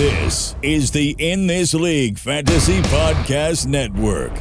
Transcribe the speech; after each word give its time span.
This 0.00 0.56
is 0.62 0.90
the 0.92 1.14
In 1.18 1.46
This 1.46 1.74
League 1.74 2.18
Fantasy 2.18 2.80
Podcast 2.80 3.66
Network. 3.66 4.32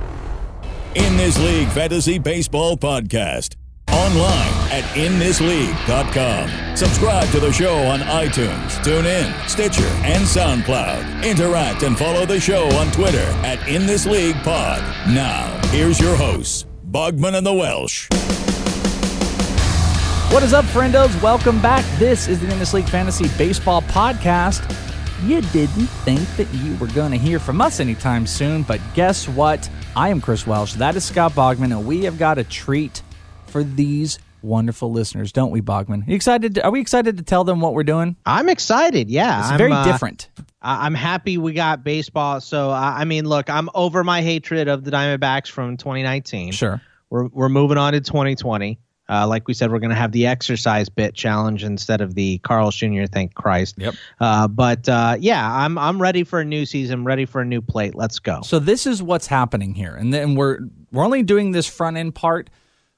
In 0.96 1.18
This 1.18 1.38
League 1.38 1.68
Fantasy 1.68 2.18
Baseball 2.18 2.78
Podcast. 2.78 3.58
Online 3.92 4.72
at 4.72 4.86
inthisleague.com. 4.96 6.78
Subscribe 6.78 7.30
to 7.32 7.42
the 7.42 7.52
show 7.52 7.76
on 7.76 8.00
iTunes, 8.00 8.70
TuneIn, 8.86 9.50
Stitcher, 9.50 9.90
and 10.06 10.24
SoundCloud. 10.24 11.26
Interact 11.26 11.84
and 11.84 11.98
follow 11.98 12.26
the 12.26 12.40
show 12.40 12.70
on 12.78 12.90
Twitter 12.94 13.28
at 13.44 13.60
In 13.68 13.86
This 13.86 14.06
League 14.06 14.42
Pod. 14.44 14.80
Now, 15.14 15.60
here's 15.72 16.00
your 16.00 16.16
hosts, 16.16 16.68
Bogman 16.90 17.36
and 17.36 17.46
the 17.46 17.54
Welsh. 17.54 18.08
What 20.34 20.42
is 20.42 20.54
up, 20.54 20.64
friendos? 20.64 21.22
Welcome 21.22 21.62
back. 21.62 21.84
This 22.00 22.30
is 22.30 22.40
the 22.40 22.50
In 22.50 22.60
This 22.60 22.74
League 22.74 22.88
Fantasy 22.88 23.28
Baseball 23.38 23.82
Podcast. 23.82 24.89
You 25.26 25.42
didn't 25.42 25.88
think 26.06 26.22
that 26.38 26.48
you 26.54 26.78
were 26.78 26.88
going 26.88 27.12
to 27.12 27.18
hear 27.18 27.40
from 27.40 27.60
us 27.60 27.82
anytime 27.82 28.26
soon, 28.26 28.64
but 28.64 28.80
guess 28.94 29.28
what? 29.28 29.70
I 29.94 30.10
am 30.10 30.22
Chris 30.22 30.48
Welsh. 30.48 30.76
That 30.76 30.96
is 30.96 31.04
Scott 31.04 31.34
Bogman, 31.34 31.72
and 31.76 31.86
we 31.86 32.06
have 32.06 32.18
got 32.18 32.38
a 32.38 32.46
treat 32.46 33.02
for 33.48 33.62
these 33.62 34.18
wonderful 34.42 34.94
listeners, 34.94 35.34
don't 35.34 35.52
we, 35.52 35.62
Bogman? 35.62 36.08
Are 36.08 36.10
you 36.10 36.16
excited? 36.16 36.56
To, 36.56 36.64
are 36.64 36.72
we 36.72 36.80
excited 36.80 37.18
to 37.18 37.24
tell 37.24 37.44
them 37.44 37.60
what 37.60 37.74
we're 37.74 37.84
doing? 37.84 38.16
I'm 38.26 38.48
excited. 38.48 39.10
Yeah, 39.10 39.42
It's 39.42 39.50
I'm, 39.50 39.58
very 39.58 39.74
uh, 39.74 39.84
different. 39.84 40.30
I'm 40.62 40.94
happy 40.94 41.38
we 41.38 41.52
got 41.52 41.84
baseball. 41.84 42.40
So 42.40 42.72
I 42.72 43.04
mean, 43.04 43.26
look, 43.26 43.50
I'm 43.50 43.70
over 43.76 44.06
my 44.06 44.22
hatred 44.22 44.70
of 44.70 44.86
the 44.86 44.92
Diamondbacks 44.92 45.50
from 45.50 45.76
2019. 45.76 46.54
Sure. 46.54 46.82
We're 47.10 47.28
we're 47.28 47.50
moving 47.50 47.78
on 47.78 47.92
to 47.92 48.00
2020. 48.00 48.80
Uh, 49.10 49.28
like 49.28 49.48
we 49.48 49.54
said, 49.54 49.72
we're 49.72 49.80
going 49.80 49.90
to 49.90 49.96
have 49.96 50.12
the 50.12 50.28
exercise 50.28 50.88
bit 50.88 51.16
challenge 51.16 51.64
instead 51.64 52.02
of 52.02 52.14
the 52.16 52.38
Carl 52.40 52.70
Jr. 52.72 53.06
Thank 53.06 53.34
Christ. 53.34 53.76
Yep. 53.78 53.96
Uh, 54.20 54.48
but 54.48 54.88
uh, 54.88 55.18
yeah, 55.20 55.52
I'm 55.52 55.78
I'm 55.78 56.02
ready 56.02 56.24
for 56.24 56.40
a 56.40 56.46
new 56.46 56.66
season. 56.66 57.04
Ready 57.04 57.26
for 57.26 57.42
a 57.42 57.46
new 57.46 57.62
plate. 57.62 57.96
Let's 57.96 58.20
go. 58.20 58.42
So 58.44 58.60
this 58.60 58.86
is 58.86 59.02
what's 59.02 59.28
happening 59.28 59.74
here, 59.74 59.96
and 59.96 60.14
then 60.14 60.36
we're 60.36 60.60
we're 60.92 61.04
only 61.04 61.24
doing 61.24 61.52
this 61.52 61.66
front 61.66 61.98
end 61.98 62.14
part 62.14 62.50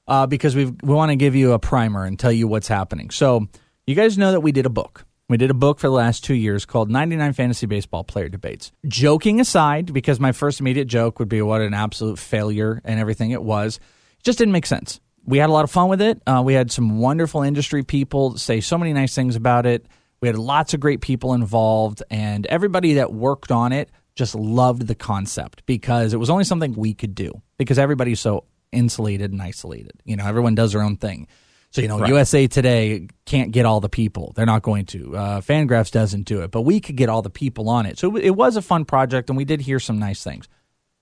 uh, 0.06 0.26
because 0.26 0.54
we 0.54 0.66
we 0.66 0.94
want 0.94 1.10
to 1.10 1.16
give 1.16 1.34
you 1.34 1.52
a 1.52 1.58
primer 1.58 2.04
and 2.04 2.18
tell 2.18 2.32
you 2.32 2.46
what's 2.46 2.68
happening. 2.68 3.10
So 3.10 3.48
you 3.86 3.94
guys 3.94 4.18
know 4.18 4.32
that 4.32 4.40
we 4.40 4.52
did 4.52 4.66
a 4.66 4.70
book. 4.70 5.06
We 5.28 5.38
did 5.38 5.50
a 5.50 5.54
book 5.54 5.78
for 5.78 5.86
the 5.86 5.94
last 5.94 6.24
two 6.24 6.34
years 6.34 6.66
called 6.66 6.90
99 6.90 7.32
Fantasy 7.32 7.64
Baseball 7.64 8.04
Player 8.04 8.28
Debates. 8.28 8.70
Joking 8.86 9.40
aside, 9.40 9.90
because 9.92 10.20
my 10.20 10.32
first 10.32 10.60
immediate 10.60 10.88
joke 10.88 11.18
would 11.18 11.30
be 11.30 11.40
what 11.40 11.62
an 11.62 11.72
absolute 11.72 12.18
failure 12.18 12.82
and 12.84 13.00
everything 13.00 13.30
it 13.30 13.42
was, 13.42 13.78
it 14.18 14.24
just 14.24 14.38
didn't 14.38 14.52
make 14.52 14.66
sense. 14.66 15.00
We 15.24 15.38
had 15.38 15.48
a 15.48 15.52
lot 15.52 15.64
of 15.64 15.70
fun 15.70 15.88
with 15.88 16.02
it. 16.02 16.20
Uh, 16.26 16.42
we 16.44 16.54
had 16.54 16.70
some 16.72 16.98
wonderful 16.98 17.42
industry 17.42 17.82
people 17.82 18.36
say 18.38 18.60
so 18.60 18.76
many 18.76 18.92
nice 18.92 19.14
things 19.14 19.36
about 19.36 19.66
it. 19.66 19.86
We 20.20 20.28
had 20.28 20.36
lots 20.36 20.74
of 20.74 20.80
great 20.80 21.00
people 21.00 21.34
involved, 21.34 22.02
and 22.10 22.46
everybody 22.46 22.94
that 22.94 23.12
worked 23.12 23.50
on 23.50 23.72
it 23.72 23.90
just 24.14 24.34
loved 24.34 24.86
the 24.86 24.94
concept 24.94 25.64
because 25.66 26.12
it 26.12 26.18
was 26.18 26.30
only 26.30 26.44
something 26.44 26.74
we 26.74 26.94
could 26.94 27.14
do 27.14 27.42
because 27.56 27.78
everybody's 27.78 28.20
so 28.20 28.44
insulated 28.72 29.32
and 29.32 29.40
isolated. 29.40 29.92
You 30.04 30.16
know, 30.16 30.26
everyone 30.26 30.54
does 30.54 30.72
their 30.72 30.82
own 30.82 30.96
thing. 30.96 31.28
So, 31.70 31.80
you 31.80 31.88
know, 31.88 32.04
USA 32.06 32.46
Today 32.46 33.08
can't 33.24 33.50
get 33.50 33.64
all 33.64 33.80
the 33.80 33.88
people. 33.88 34.32
They're 34.36 34.44
not 34.44 34.62
going 34.62 34.84
to. 34.86 35.16
Uh, 35.16 35.40
Fangraphs 35.40 35.90
doesn't 35.90 36.24
do 36.24 36.42
it, 36.42 36.50
but 36.50 36.62
we 36.62 36.80
could 36.80 36.96
get 36.96 37.08
all 37.08 37.22
the 37.22 37.30
people 37.30 37.70
on 37.70 37.86
it. 37.86 37.98
So 37.98 38.16
it 38.16 38.30
was 38.30 38.56
a 38.56 38.62
fun 38.62 38.84
project, 38.84 39.30
and 39.30 39.36
we 39.36 39.46
did 39.46 39.62
hear 39.62 39.80
some 39.80 39.98
nice 39.98 40.22
things, 40.22 40.48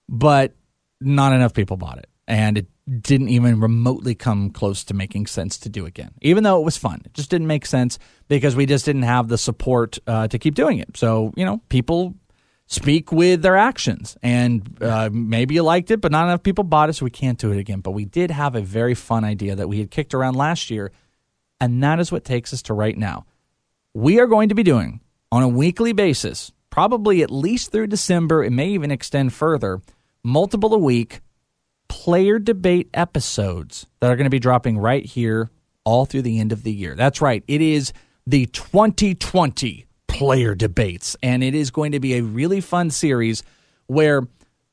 but 0.08 0.54
not 1.00 1.32
enough 1.32 1.54
people 1.54 1.76
bought 1.76 1.98
it. 1.98 2.08
And 2.31 2.56
it 2.56 2.69
didn't 3.00 3.28
even 3.28 3.61
remotely 3.61 4.14
come 4.14 4.50
close 4.50 4.84
to 4.84 4.95
making 4.95 5.27
sense 5.27 5.59
to 5.59 5.69
do 5.69 5.84
again, 5.84 6.12
even 6.23 6.45
though 6.45 6.61
it 6.61 6.64
was 6.64 6.77
fun. 6.77 7.03
It 7.05 7.12
just 7.12 7.28
didn't 7.28 7.48
make 7.48 7.67
sense 7.67 7.98
because 8.28 8.55
we 8.55 8.67
just 8.67 8.84
didn't 8.84 9.03
have 9.03 9.27
the 9.27 9.37
support 9.37 9.98
uh, 10.06 10.28
to 10.28 10.39
keep 10.39 10.55
doing 10.55 10.78
it. 10.78 10.97
So, 10.97 11.33
you 11.34 11.45
know, 11.45 11.61
people 11.70 12.14
speak 12.67 13.11
with 13.11 13.42
their 13.42 13.56
actions. 13.56 14.17
And 14.22 14.81
uh, 14.81 15.11
maybe 15.12 15.56
you 15.56 15.64
liked 15.64 15.91
it, 15.91 16.00
but 16.00 16.12
not 16.12 16.27
enough 16.28 16.45
people 16.45 16.62
bought 16.62 16.89
it, 16.89 16.92
so 16.92 17.05
we 17.05 17.11
can't 17.11 17.37
do 17.37 17.50
it 17.50 17.59
again. 17.59 17.81
But 17.81 17.91
we 17.91 18.05
did 18.05 18.31
have 18.31 18.55
a 18.55 18.61
very 18.61 18.94
fun 18.94 19.25
idea 19.25 19.56
that 19.56 19.69
we 19.69 19.81
had 19.81 19.91
kicked 19.91 20.15
around 20.15 20.37
last 20.37 20.71
year, 20.71 20.93
and 21.60 21.83
that 21.83 21.99
is 21.99 22.12
what 22.12 22.25
takes 22.25 22.53
us 22.53 22.62
to 22.62 22.75
right 22.75 22.97
now. 22.97 23.27
We 23.93 24.21
are 24.21 24.28
going 24.28 24.50
to 24.50 24.54
be 24.54 24.62
doing 24.62 25.00
on 25.33 25.43
a 25.43 25.49
weekly 25.49 25.93
basis, 25.93 26.53
probably 26.71 27.22
at 27.22 27.31
least 27.33 27.72
through 27.72 27.88
December, 27.88 28.44
it 28.44 28.53
may 28.53 28.69
even 28.69 28.93
extend 28.93 29.33
further, 29.33 29.83
multiple 30.22 30.72
a 30.72 30.78
week 30.78 31.22
player 31.91 32.39
debate 32.39 32.89
episodes 32.95 33.84
that 33.99 34.12
are 34.12 34.17
going 34.17 34.25
to 34.25 34.31
be 34.31 34.39
dropping 34.39 34.78
right 34.78 35.05
here 35.05 35.51
all 35.84 36.06
through 36.06 36.23
the 36.23 36.39
end 36.39 36.53
of 36.53 36.62
the 36.62 36.73
year. 36.73 36.95
That's 36.95 37.21
right. 37.21 37.43
It 37.49 37.61
is 37.61 37.93
the 38.28 38.47
2020 38.47 39.87
player 40.06 40.55
debates, 40.55 41.17
and 41.21 41.43
it 41.43 41.53
is 41.53 41.73
going 41.73 41.91
to 41.91 41.99
be 41.99 42.15
a 42.15 42.23
really 42.23 42.61
fun 42.61 42.91
series 42.91 43.43
where 43.89 44.23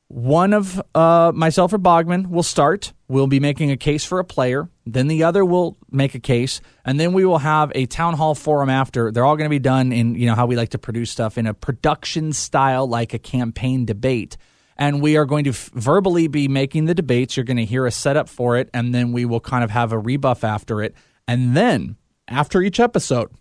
one 0.10 0.54
of 0.54 0.80
uh, 0.94 1.32
myself 1.34 1.74
or 1.74 1.80
Bogman 1.80 2.30
will 2.30 2.44
start. 2.44 2.94
We'll 3.08 3.26
be 3.26 3.40
making 3.40 3.72
a 3.72 3.78
case 3.78 4.06
for 4.06 4.20
a 4.20 4.24
player. 4.24 4.70
Then 4.86 5.08
the 5.08 5.24
other 5.24 5.44
will 5.44 5.76
make 5.90 6.14
a 6.14 6.20
case, 6.20 6.62
and 6.86 7.00
then 7.00 7.14
we 7.14 7.26
will 7.26 7.40
have 7.40 7.72
a 7.74 7.88
town 7.88 8.14
hall 8.14 8.36
forum 8.36 8.70
after. 8.70 9.12
They're 9.12 9.26
all 9.26 9.38
going 9.38 9.50
to 9.50 9.50
be 9.50 9.60
done 9.60 9.92
in 9.92 10.14
you 10.14 10.28
know 10.28 10.36
how 10.36 10.46
we 10.46 10.56
like 10.56 10.70
to 10.70 10.78
produce 10.78 11.10
stuff 11.10 11.40
in 11.40 11.48
a 11.48 11.56
production 11.56 12.32
style, 12.32 12.88
like 12.88 13.16
a 13.16 13.20
campaign 13.20 13.86
debate. 13.86 14.38
And 14.78 15.02
we 15.02 15.18
are 15.18 15.26
going 15.26 15.44
to 15.46 15.50
f- 15.50 15.72
verbally 15.74 16.28
be 16.28 16.48
making 16.48 16.86
the 16.86 16.94
debates. 16.94 17.36
You're 17.36 17.44
going 17.44 17.58
to 17.58 17.66
hear 17.66 17.86
a 17.86 17.92
setup 17.92 18.30
for 18.30 18.58
it, 18.58 18.70
and 18.74 18.94
then 18.94 19.12
we 19.12 19.26
will 19.26 19.40
kind 19.40 19.64
of 19.64 19.72
have 19.72 19.92
a 19.92 20.00
rebuff 20.00 20.44
after 20.44 20.82
it. 20.82 20.94
And 21.28 21.58
then 21.58 21.98
after 22.28 22.62
each 22.62 22.80
episode, 22.80 23.32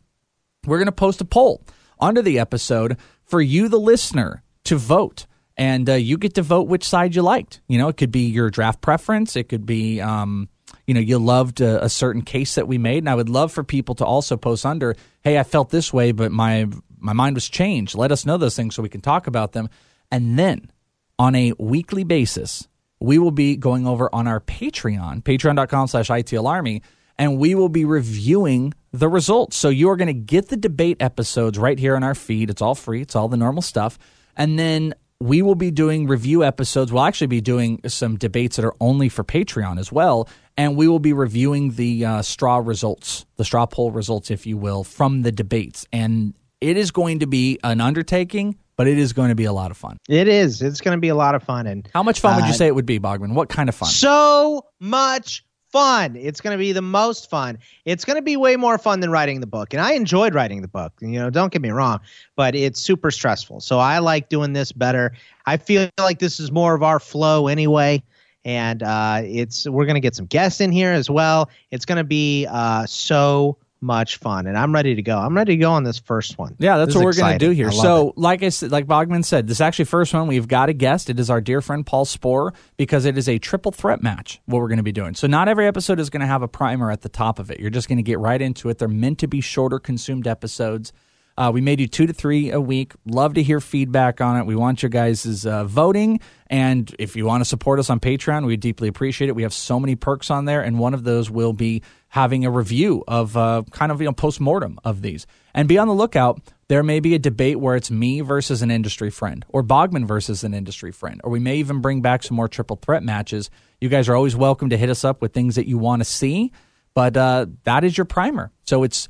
we're 0.67 0.79
going 0.79 0.87
to 0.87 0.93
post 0.93 1.21
a 1.21 1.25
poll 1.25 1.63
under 2.01 2.23
the 2.23 2.39
episode 2.39 2.97
for 3.25 3.41
you, 3.41 3.69
the 3.69 3.79
listener, 3.79 4.43
to 4.65 4.77
vote. 4.77 5.27
And 5.57 5.89
uh, 5.89 5.95
you 5.95 6.19
get 6.19 6.35
to 6.35 6.43
vote 6.43 6.69
which 6.69 6.85
side 6.85 7.15
you 7.15 7.23
liked. 7.23 7.61
You 7.69 7.79
know, 7.79 7.89
it 7.89 7.97
could 7.97 8.13
be 8.13 8.27
your 8.27 8.51
draft 8.51 8.81
preference. 8.81 9.37
It 9.37 9.49
could 9.49 9.65
be, 9.65 10.01
um, 10.01 10.49
you 10.87 10.95
know, 10.95 11.01
you 11.01 11.19
loved 11.19 11.61
a, 11.61 11.85
a 11.85 11.89
certain 11.89 12.23
case 12.23 12.57
that 12.57 12.69
we 12.69 12.77
made. 12.79 12.99
And 12.99 13.09
I 13.09 13.15
would 13.15 13.31
love 13.31 13.53
for 13.53 13.65
people 13.65 13.95
to 13.97 14.05
also 14.05 14.37
post 14.37 14.67
under, 14.67 14.97
hey, 15.23 15.39
I 15.39 15.45
felt 15.45 15.71
this 15.71 15.93
way, 15.93 16.13
but 16.13 16.33
my 16.33 16.67
my 16.99 17.13
mind 17.13 17.37
was 17.37 17.49
changed. 17.49 17.95
Let 17.95 18.11
us 18.11 18.27
know 18.27 18.37
those 18.37 18.57
things 18.57 18.75
so 18.75 18.83
we 18.83 18.89
can 18.89 19.01
talk 19.01 19.27
about 19.27 19.53
them. 19.53 19.69
And 20.11 20.39
then 20.39 20.71
on 21.19 21.35
a 21.35 21.53
weekly 21.59 22.05
basis, 22.05 22.69
we 23.01 23.19
will 23.19 23.31
be 23.31 23.57
going 23.57 23.87
over 23.87 24.09
on 24.15 24.27
our 24.27 24.41
Patreon, 24.41 25.23
patreon.com 25.23 25.89
slash 25.89 26.09
ITLArmy, 26.09 26.83
and 27.19 27.39
we 27.39 27.55
will 27.55 27.69
be 27.69 27.85
reviewing 27.85 28.75
the 28.93 29.09
results. 29.09 29.57
So 29.57 29.69
you 29.69 29.91
are 29.91 29.97
going 29.97 30.09
to 30.09 30.15
get 30.15 30.49
the 30.49 30.57
debate 30.57 30.99
episodes 31.01 31.59
right 31.59 31.79
here 31.79 31.97
on 31.97 32.03
our 32.03 32.15
feed. 32.15 32.51
It's 32.51 32.63
all 32.63 32.75
free, 32.75 33.03
it's 33.03 33.17
all 33.17 33.29
the 33.29 33.37
normal 33.37 33.63
stuff. 33.63 33.99
And 34.37 34.59
then 34.59 34.95
we 35.19 35.41
will 35.41 35.55
be 35.55 35.71
doing 35.71 36.07
review 36.07 36.45
episodes. 36.45 36.93
We'll 36.93 37.05
actually 37.05 37.29
be 37.29 37.41
doing 37.41 37.81
some 37.87 38.17
debates 38.17 38.57
that 38.57 38.65
are 38.65 38.75
only 38.81 39.09
for 39.09 39.25
Patreon 39.25 39.79
as 39.79 39.91
well. 39.91 40.29
And 40.59 40.77
we 40.77 40.89
will 40.89 40.99
be 40.99 41.13
reviewing 41.13 41.73
the 41.73 42.05
uh, 42.05 42.23
straw 42.23 42.59
results, 42.59 43.25
the 43.37 43.45
straw 43.45 43.67
poll 43.67 43.91
results, 43.91 44.31
if 44.31 44.47
you 44.47 44.57
will, 44.57 44.85
from 44.85 45.23
the 45.23 45.33
debates. 45.33 45.87
And 45.93 46.35
it 46.61 46.77
is 46.77 46.91
going 46.91 47.21
to 47.21 47.27
be 47.27 47.59
an 47.63 47.81
undertaking, 47.81 48.57
but 48.77 48.87
it 48.87 48.99
is 48.99 49.13
going 49.13 49.29
to 49.31 49.35
be 49.35 49.45
a 49.45 49.53
lot 49.53 49.71
of 49.71 49.77
fun. 49.77 49.99
It 50.09 50.29
is. 50.29 50.63
It's 50.63 50.81
going 50.81 50.97
to 50.97 51.01
be 51.01 51.09
a 51.09 51.15
lot 51.15 51.35
of 51.35 51.43
fun 51.43 51.67
and 51.67 51.89
How 51.95 52.03
much 52.03 52.21
fun 52.21 52.37
would 52.37 52.45
you 52.45 52.51
Uh, 52.51 52.55
say 52.55 52.67
it 52.67 52.75
would 52.75 52.87
be, 52.87 52.99
Bogman? 53.01 53.35
What 53.35 53.49
kind 53.49 53.69
of 53.69 53.75
fun? 53.75 53.89
so 53.89 54.65
much 54.81 55.45
fun. 55.73 56.17
It's 56.17 56.41
going 56.41 56.53
to 56.55 56.59
be 56.59 56.73
the 56.73 56.81
most 56.83 57.29
fun. 57.29 57.59
It's 57.85 58.05
going 58.05 58.17
to 58.17 58.23
be 58.23 58.37
way 58.37 58.57
more 58.57 58.79
fun 58.79 59.01
than 59.01 59.11
writing 59.11 59.41
the 59.41 59.47
book. 59.47 59.75
And 59.75 59.81
I 59.83 59.93
enjoyed 59.93 60.35
writing 60.35 60.63
the 60.63 60.69
book. 60.69 60.93
You 61.01 61.19
know, 61.19 61.29
don't 61.29 61.53
get 61.53 61.61
me 61.61 61.71
wrong, 61.71 62.01
but 62.37 62.55
it's 62.55 62.81
super 62.81 63.11
stressful. 63.11 63.61
So 63.61 63.79
I 63.79 63.99
like 63.99 64.29
doing 64.29 64.53
this 64.53 64.73
better. 64.73 65.13
I 65.45 65.57
feel 65.57 65.89
like 65.99 66.19
this 66.19 66.41
is 66.41 66.51
more 66.53 66.75
of 66.75 66.83
our 66.83 67.01
flow 67.01 67.49
anyway. 67.49 68.03
And 68.45 68.83
uh, 68.85 69.23
it's 69.25 69.67
we're 69.67 69.87
going 69.87 69.97
to 69.97 70.01
get 70.01 70.15
some 70.15 70.27
guests 70.27 70.61
in 70.61 70.71
here 70.71 70.93
as 70.93 71.11
well. 71.11 71.51
It's 71.73 71.85
going 71.85 71.99
to 71.99 72.05
be 72.05 72.47
uh, 72.49 72.87
so 72.87 73.59
much 73.81 74.17
fun, 74.17 74.47
and 74.47 74.57
I'm 74.57 74.75
ready 74.75 74.95
to 74.95 75.03
go. 75.03 75.19
I'm 75.19 75.37
ready 75.37 75.55
to 75.55 75.61
go 75.61 75.73
on 75.73 75.85
this 75.85 75.99
first 75.99 76.39
one. 76.39 76.57
Yeah, 76.59 76.79
that's 76.79 76.89
This 76.89 76.97
what 76.97 77.05
we're 77.05 77.15
going 77.15 77.39
to 77.39 77.45
do 77.45 77.51
here. 77.51 77.71
So, 77.71 78.11
it. 78.11 78.19
like 78.19 78.43
I 78.43 78.49
said, 78.49 78.73
like 78.73 78.87
Bogman 78.87 79.25
said, 79.25 79.47
this 79.47 79.61
actually 79.61 79.85
first 79.85 80.15
one 80.15 80.27
we've 80.27 80.49
got 80.49 80.69
a 80.69 80.73
guest. 80.73 81.11
It 81.11 81.21
is 81.21 81.31
our 81.31 81.41
dear 81.41 81.61
friend 81.61 81.85
Paul 81.85 82.05
Sporer 82.05 82.55
because 82.77 83.05
it 83.05 83.19
is 83.19 83.29
a 83.29 83.39
triple 83.39 83.73
threat 83.73 84.03
match. 84.03 84.41
What 84.47 84.61
we're 84.61 84.69
going 84.69 84.79
to 84.79 84.83
be 84.83 84.93
doing. 84.93 85.15
So, 85.15 85.27
not 85.27 85.49
every 85.49 85.67
episode 85.67 86.01
is 86.01 86.11
going 86.11 86.21
to 86.21 86.27
have 86.27 86.43
a 86.43 86.49
primer 86.49 86.91
at 86.91 87.03
the 87.03 87.09
top 87.09 87.39
of 87.39 87.51
it. 87.51 87.61
You're 87.61 87.71
just 87.71 87.89
going 87.89 87.99
to 87.99 88.03
get 88.03 88.19
right 88.19 88.41
into 88.41 88.69
it. 88.69 88.79
They're 88.79 88.89
meant 88.89 89.19
to 89.21 89.27
be 89.27 89.41
shorter, 89.41 89.79
consumed 89.79 90.27
episodes. 90.27 90.93
Uh, 91.39 91.51
we 91.53 91.61
may 91.61 91.77
do 91.77 91.87
two 91.87 92.07
to 92.07 92.13
three 92.13 92.51
a 92.51 92.61
week. 92.61 92.95
Love 93.05 93.35
to 93.35 93.43
hear 93.43 93.61
feedback 93.61 94.21
on 94.21 94.39
it. 94.39 94.47
We 94.47 94.57
want 94.57 94.83
your 94.83 94.89
guys' 94.89 95.45
uh, 95.45 95.65
voting. 95.65 96.21
And 96.49 96.95
if 96.99 97.17
you 97.17 97.27
want 97.27 97.41
to 97.41 97.45
support 97.45 97.79
us 97.79 97.91
on 97.91 98.01
Patreon, 98.01 98.47
we 98.47 98.57
deeply 98.57 98.89
appreciate 98.89 99.29
it. 99.29 99.35
We 99.35 99.43
have 99.43 99.53
so 99.53 99.81
many 99.81 99.97
perks 99.97 100.31
on 100.31 100.45
there, 100.45 100.63
and 100.63 100.79
one 100.79 100.95
of 100.95 101.05
those 101.05 101.31
will 101.31 101.53
be 101.53 101.83
having 102.09 102.45
a 102.45 102.51
review 102.51 103.03
of 103.09 103.37
uh, 103.37 103.65
kind 103.71 103.91
of 103.91 104.01
you 104.01 104.07
know 104.07 104.13
post 104.13 104.41
mortem 104.41 104.79
of 104.85 105.03
these. 105.03 105.27
And 105.55 105.69
be 105.69 105.79
on 105.79 105.89
the 105.89 105.95
lookout. 105.95 106.41
There 106.69 106.83
may 106.83 106.99
be 106.99 107.15
a 107.15 107.19
debate 107.19 107.61
where 107.61 107.77
it's 107.77 107.93
me 107.93 108.21
versus 108.21 108.61
an 108.61 108.71
industry 108.71 109.11
friend, 109.11 109.45
or 109.49 109.63
Bogman 109.63 110.07
versus 110.07 110.43
an 110.43 110.53
industry 110.53 110.93
friend, 110.93 111.21
or 111.23 111.31
we 111.31 111.39
may 111.39 111.57
even 111.57 111.81
bring 111.81 112.03
back 112.03 112.23
some 112.23 112.37
more 112.37 112.49
triple 112.49 112.77
threat 112.77 113.03
matches. 113.03 113.51
You 113.81 113.89
guys 113.89 114.09
are 114.09 114.17
always 114.17 114.35
welcome 114.35 114.71
to 114.71 114.77
hit 114.77 114.91
us 114.91 115.05
up 115.05 115.23
with 115.23 115.33
things 115.33 115.55
that 115.55 115.69
you 115.69 115.79
want 115.79 116.01
to 116.01 116.05
see. 116.05 116.53
But 116.95 117.17
uh, 117.17 117.47
that 117.65 117.85
is 117.85 117.97
your 117.97 118.07
primer. 118.07 118.51
So 118.65 118.83
it's 118.83 119.09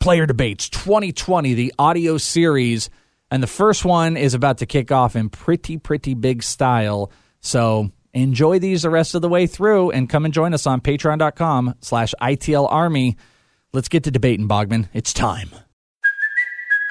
Player 0.00 0.24
Debates 0.24 0.68
2020, 0.68 1.54
the 1.54 1.74
audio 1.78 2.16
series. 2.16 2.88
And 3.30 3.42
the 3.42 3.48
first 3.48 3.84
one 3.84 4.16
is 4.16 4.34
about 4.34 4.58
to 4.58 4.66
kick 4.66 4.92
off 4.92 5.16
in 5.16 5.30
pretty, 5.30 5.78
pretty 5.78 6.14
big 6.14 6.42
style. 6.42 7.10
So 7.40 7.90
enjoy 8.14 8.58
these 8.58 8.82
the 8.82 8.90
rest 8.90 9.14
of 9.14 9.22
the 9.22 9.28
way 9.28 9.46
through 9.46 9.90
and 9.90 10.08
come 10.08 10.24
and 10.24 10.32
join 10.32 10.54
us 10.54 10.66
on 10.66 10.80
patreon.com 10.80 11.74
slash 11.80 12.14
ITL 12.20 12.70
Army. 12.70 13.16
Let's 13.72 13.88
get 13.88 14.04
to 14.04 14.10
debating, 14.10 14.48
Bogman. 14.48 14.88
It's 14.92 15.12
time. 15.12 15.50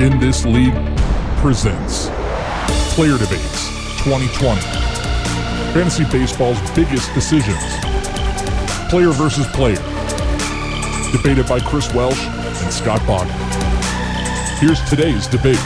In 0.00 0.18
This 0.18 0.46
League 0.46 0.72
presents 1.42 2.06
Player 2.94 3.18
Debates 3.18 3.68
2020. 4.02 4.58
Fantasy 5.74 6.04
Baseball's 6.04 6.58
biggest 6.70 7.12
decisions. 7.12 7.62
Player 8.88 9.10
versus 9.10 9.46
player. 9.48 9.76
Debated 11.12 11.46
by 11.46 11.60
Chris 11.60 11.92
Welsh 11.92 12.18
and 12.24 12.72
Scott 12.72 13.00
Bogman. 13.00 13.28
Here's 14.58 14.80
today's 14.88 15.26
debate. 15.26 15.60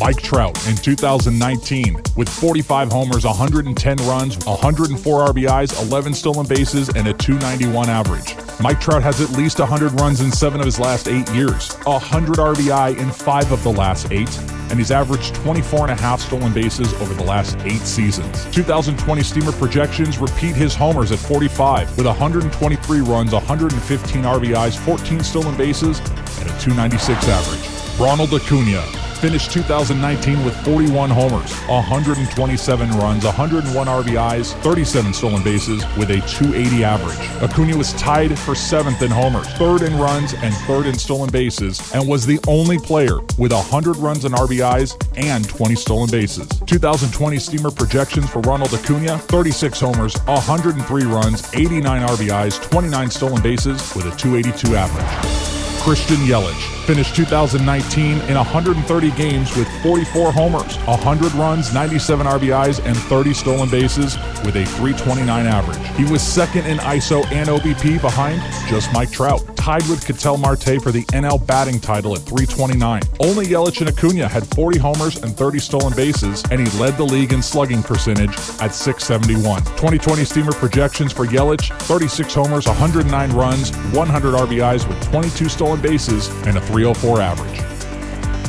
Mike 0.00 0.20
Trout 0.20 0.58
in 0.66 0.74
2019 0.74 2.02
with 2.16 2.28
45 2.28 2.90
homers, 2.90 3.24
110 3.24 3.96
runs, 4.08 4.44
104 4.44 5.26
RBIs, 5.26 5.80
11 5.86 6.14
stolen 6.14 6.48
bases, 6.48 6.88
and 6.88 7.06
a 7.06 7.12
291 7.12 7.88
average. 7.88 8.34
Mike 8.60 8.78
Trout 8.78 9.02
has 9.02 9.22
at 9.22 9.30
least 9.30 9.58
100 9.58 9.98
runs 10.00 10.20
in 10.20 10.30
seven 10.30 10.60
of 10.60 10.66
his 10.66 10.78
last 10.78 11.08
eight 11.08 11.26
years, 11.30 11.72
100 11.84 12.36
RBI 12.36 12.98
in 12.98 13.10
five 13.10 13.50
of 13.52 13.62
the 13.62 13.72
last 13.72 14.12
eight, 14.12 14.38
and 14.68 14.78
he's 14.78 14.90
averaged 14.90 15.34
24 15.36 15.88
and 15.88 15.98
a 15.98 16.02
half 16.02 16.20
stolen 16.20 16.52
bases 16.52 16.92
over 16.94 17.14
the 17.14 17.24
last 17.24 17.56
eight 17.60 17.80
seasons. 17.80 18.44
2020 18.50 19.22
Steamer 19.22 19.52
projections 19.52 20.18
repeat 20.18 20.54
his 20.54 20.74
homers 20.74 21.10
at 21.10 21.18
45 21.18 21.96
with 21.96 22.04
123 22.04 23.00
runs, 23.00 23.32
115 23.32 24.22
RBIs, 24.22 24.76
14 24.76 25.20
stolen 25.20 25.56
bases, 25.56 25.98
and 26.00 26.50
a 26.50 26.60
296 26.60 27.28
average. 27.28 27.98
Ronald 27.98 28.34
Acuna 28.34 28.99
finished 29.20 29.52
2019 29.52 30.42
with 30.44 30.56
41 30.64 31.10
homers, 31.10 31.52
127 31.68 32.90
runs, 32.92 33.24
101 33.24 33.86
RBIs, 33.86 34.54
37 34.62 35.12
stolen 35.12 35.42
bases 35.44 35.84
with 35.98 36.10
a 36.10 36.20
280 36.26 36.84
average. 36.84 37.18
Acuna 37.42 37.76
was 37.76 37.92
tied 37.94 38.38
for 38.38 38.54
seventh 38.54 39.02
in 39.02 39.10
homers, 39.10 39.46
third 39.54 39.82
in 39.82 39.96
runs, 39.98 40.32
and 40.34 40.54
third 40.66 40.86
in 40.86 40.94
stolen 40.94 41.30
bases, 41.30 41.92
and 41.92 42.08
was 42.08 42.24
the 42.24 42.40
only 42.48 42.78
player 42.78 43.18
with 43.36 43.52
100 43.52 43.96
runs 43.98 44.24
and 44.24 44.34
RBIs 44.34 44.96
and 45.16 45.46
20 45.46 45.74
stolen 45.74 46.10
bases. 46.10 46.48
2020 46.66 47.38
Steamer 47.38 47.70
projections 47.70 48.30
for 48.30 48.40
Ronald 48.40 48.72
Acuna 48.72 49.18
36 49.18 49.80
homers, 49.80 50.16
103 50.24 51.02
runs, 51.04 51.54
89 51.54 52.06
RBIs, 52.08 52.62
29 52.70 53.10
stolen 53.10 53.42
bases 53.42 53.94
with 53.94 54.06
a 54.06 54.16
282 54.16 54.76
average. 54.76 55.59
Christian 55.80 56.18
Yelich 56.18 56.84
finished 56.84 57.16
2019 57.16 58.18
in 58.18 58.34
130 58.36 59.10
games 59.12 59.56
with 59.56 59.66
44 59.82 60.30
homers, 60.30 60.76
100 60.76 61.32
runs, 61.32 61.72
97 61.72 62.26
RBIs, 62.26 62.84
and 62.84 62.94
30 62.94 63.32
stolen 63.32 63.70
bases 63.70 64.16
with 64.44 64.56
a 64.56 64.66
329 64.76 65.46
average. 65.46 65.96
He 65.96 66.04
was 66.04 66.20
second 66.20 66.66
in 66.66 66.76
ISO 66.78 67.24
and 67.32 67.48
OBP 67.48 68.00
behind 68.02 68.42
just 68.68 68.92
Mike 68.92 69.10
Trout, 69.10 69.40
tied 69.60 69.86
with 69.88 70.06
Ketel 70.06 70.38
Marte 70.38 70.82
for 70.82 70.90
the 70.90 71.04
NL 71.12 71.46
batting 71.46 71.78
title 71.78 72.14
at 72.14 72.22
329. 72.22 73.02
Only 73.20 73.44
Yelich 73.44 73.80
and 73.80 73.90
Acuna 73.90 74.26
had 74.26 74.46
40 74.54 74.78
homers 74.78 75.22
and 75.22 75.36
30 75.36 75.58
stolen 75.58 75.94
bases, 75.94 76.42
and 76.50 76.66
he 76.66 76.78
led 76.78 76.96
the 76.96 77.04
league 77.04 77.34
in 77.34 77.42
slugging 77.42 77.82
percentage 77.82 78.30
at 78.62 78.74
671. 78.74 79.62
2020 79.62 80.24
Steamer 80.24 80.52
projections 80.52 81.12
for 81.12 81.26
Yelich 81.26 81.78
36 81.82 82.32
homers, 82.32 82.66
109 82.66 83.32
runs, 83.32 83.76
100 83.76 84.34
RBIs 84.34 84.88
with 84.88 85.02
22 85.10 85.50
stolen 85.50 85.80
bases, 85.82 86.28
and 86.46 86.56
a 86.56 86.60
304 86.62 87.20
average. 87.20 87.58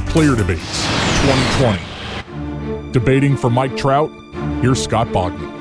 Player 0.10 0.36
Debates 0.36 0.86
2020. 1.60 2.92
Debating 2.92 3.36
for 3.36 3.50
Mike 3.50 3.76
Trout, 3.76 4.10
here's 4.62 4.82
Scott 4.82 5.08
Bogman. 5.08 5.61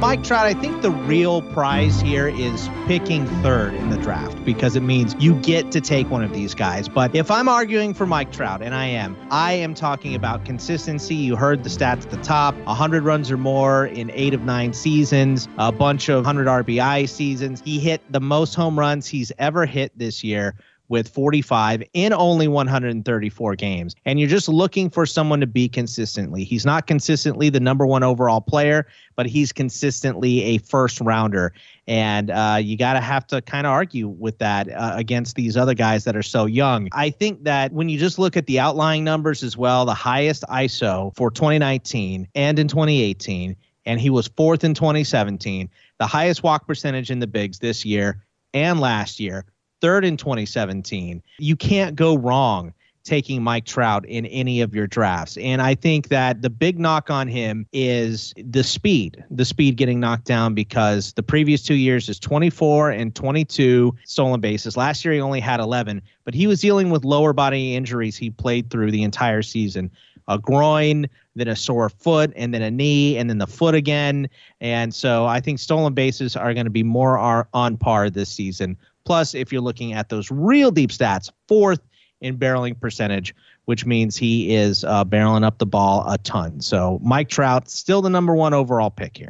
Mike 0.00 0.24
Trout, 0.24 0.46
I 0.46 0.54
think 0.54 0.80
the 0.80 0.90
real 0.90 1.42
prize 1.52 2.00
here 2.00 2.26
is 2.26 2.70
picking 2.86 3.26
third 3.42 3.74
in 3.74 3.90
the 3.90 3.98
draft 3.98 4.42
because 4.46 4.74
it 4.74 4.80
means 4.80 5.14
you 5.18 5.34
get 5.42 5.70
to 5.72 5.80
take 5.82 6.08
one 6.08 6.24
of 6.24 6.32
these 6.32 6.54
guys. 6.54 6.88
But 6.88 7.14
if 7.14 7.30
I'm 7.30 7.50
arguing 7.50 7.92
for 7.92 8.06
Mike 8.06 8.32
Trout, 8.32 8.62
and 8.62 8.74
I 8.74 8.86
am, 8.86 9.14
I 9.30 9.52
am 9.52 9.74
talking 9.74 10.14
about 10.14 10.46
consistency. 10.46 11.16
You 11.16 11.36
heard 11.36 11.64
the 11.64 11.68
stats 11.68 12.04
at 12.04 12.10
the 12.10 12.16
top 12.22 12.54
100 12.64 13.04
runs 13.04 13.30
or 13.30 13.36
more 13.36 13.88
in 13.88 14.10
eight 14.12 14.32
of 14.32 14.40
nine 14.40 14.72
seasons, 14.72 15.48
a 15.58 15.70
bunch 15.70 16.08
of 16.08 16.24
100 16.24 16.46
RBI 16.46 17.06
seasons. 17.06 17.60
He 17.62 17.78
hit 17.78 18.00
the 18.10 18.20
most 18.20 18.54
home 18.54 18.78
runs 18.78 19.06
he's 19.06 19.30
ever 19.38 19.66
hit 19.66 19.92
this 19.98 20.24
year 20.24 20.54
with 20.90 21.08
45 21.08 21.82
in 21.94 22.12
only 22.12 22.48
134 22.48 23.54
games. 23.54 23.94
And 24.04 24.18
you're 24.18 24.28
just 24.28 24.48
looking 24.48 24.90
for 24.90 25.06
someone 25.06 25.40
to 25.40 25.46
be 25.46 25.68
consistently. 25.68 26.44
He's 26.44 26.66
not 26.66 26.88
consistently 26.88 27.48
the 27.48 27.60
number 27.60 27.86
one 27.86 28.02
overall 28.02 28.40
player, 28.40 28.86
but 29.14 29.26
he's 29.26 29.52
consistently 29.52 30.42
a 30.42 30.58
first 30.58 31.00
rounder. 31.00 31.54
And 31.86 32.30
uh, 32.30 32.58
you 32.60 32.76
got 32.76 32.94
to 32.94 33.00
have 33.00 33.24
to 33.28 33.40
kind 33.40 33.66
of 33.66 33.72
argue 33.72 34.08
with 34.08 34.38
that 34.38 34.68
uh, 34.68 34.92
against 34.96 35.36
these 35.36 35.56
other 35.56 35.74
guys 35.74 36.04
that 36.04 36.16
are 36.16 36.22
so 36.22 36.44
young. 36.46 36.88
I 36.92 37.10
think 37.10 37.44
that 37.44 37.72
when 37.72 37.88
you 37.88 37.96
just 37.98 38.18
look 38.18 38.36
at 38.36 38.46
the 38.46 38.58
outlying 38.58 39.04
numbers 39.04 39.44
as 39.44 39.56
well, 39.56 39.86
the 39.86 39.94
highest 39.94 40.42
ISO 40.50 41.14
for 41.16 41.30
2019 41.30 42.26
and 42.34 42.58
in 42.58 42.66
2018, 42.66 43.54
and 43.86 44.00
he 44.00 44.10
was 44.10 44.26
fourth 44.36 44.64
in 44.64 44.74
2017, 44.74 45.70
the 45.98 46.06
highest 46.06 46.42
walk 46.42 46.66
percentage 46.66 47.12
in 47.12 47.20
the 47.20 47.26
bigs 47.28 47.60
this 47.60 47.84
year 47.84 48.24
and 48.52 48.80
last 48.80 49.20
year 49.20 49.44
third 49.80 50.04
in 50.04 50.16
2017. 50.16 51.22
You 51.38 51.56
can't 51.56 51.96
go 51.96 52.16
wrong 52.16 52.72
taking 53.04 53.42
Mike 53.42 53.64
Trout 53.64 54.04
in 54.06 54.26
any 54.26 54.60
of 54.60 54.74
your 54.74 54.86
drafts. 54.86 55.36
And 55.38 55.62
I 55.62 55.74
think 55.74 56.08
that 56.08 56.42
the 56.42 56.50
big 56.50 56.78
knock 56.78 57.10
on 57.10 57.28
him 57.28 57.66
is 57.72 58.34
the 58.36 58.62
speed, 58.62 59.24
the 59.30 59.44
speed 59.44 59.76
getting 59.76 60.00
knocked 60.00 60.26
down 60.26 60.54
because 60.54 61.12
the 61.14 61.22
previous 61.22 61.62
two 61.62 61.74
years 61.74 62.08
is 62.08 62.18
24 62.18 62.90
and 62.90 63.14
22 63.14 63.96
stolen 64.04 64.40
bases. 64.40 64.76
Last 64.76 65.04
year 65.04 65.14
he 65.14 65.20
only 65.20 65.40
had 65.40 65.60
11, 65.60 66.02
but 66.24 66.34
he 66.34 66.46
was 66.46 66.60
dealing 66.60 66.90
with 66.90 67.04
lower 67.04 67.32
body 67.32 67.74
injuries 67.74 68.16
he 68.16 68.30
played 68.30 68.70
through 68.70 68.90
the 68.90 69.02
entire 69.02 69.42
season. 69.42 69.90
A 70.28 70.38
groin, 70.38 71.08
then 71.34 71.48
a 71.48 71.56
sore 71.56 71.88
foot, 71.88 72.32
and 72.36 72.54
then 72.54 72.62
a 72.62 72.70
knee, 72.70 73.16
and 73.16 73.28
then 73.28 73.38
the 73.38 73.48
foot 73.48 73.74
again. 73.74 74.28
And 74.60 74.94
so 74.94 75.26
I 75.26 75.40
think 75.40 75.58
stolen 75.58 75.92
bases 75.92 76.36
are 76.36 76.54
going 76.54 76.66
to 76.66 76.70
be 76.70 76.84
more 76.84 77.48
on 77.52 77.76
par 77.78 78.10
this 78.10 78.28
season 78.28 78.76
Plus, 79.10 79.34
if 79.34 79.50
you're 79.50 79.60
looking 79.60 79.92
at 79.92 80.08
those 80.08 80.30
real 80.30 80.70
deep 80.70 80.90
stats, 80.90 81.32
fourth 81.48 81.80
in 82.20 82.38
barreling 82.38 82.78
percentage, 82.78 83.34
which 83.64 83.84
means 83.84 84.16
he 84.16 84.54
is 84.54 84.84
uh, 84.84 85.04
barreling 85.04 85.42
up 85.42 85.58
the 85.58 85.66
ball 85.66 86.04
a 86.08 86.16
ton. 86.18 86.60
So 86.60 87.00
Mike 87.02 87.28
Trout, 87.28 87.68
still 87.68 88.02
the 88.02 88.08
number 88.08 88.36
one 88.36 88.54
overall 88.54 88.88
pick 88.88 89.16
here. 89.16 89.26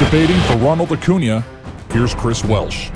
Debating 0.00 0.40
for 0.48 0.56
Ronald 0.56 0.90
Acuna, 0.90 1.44
here's 1.92 2.12
Chris 2.12 2.44
Welsh. 2.44 2.90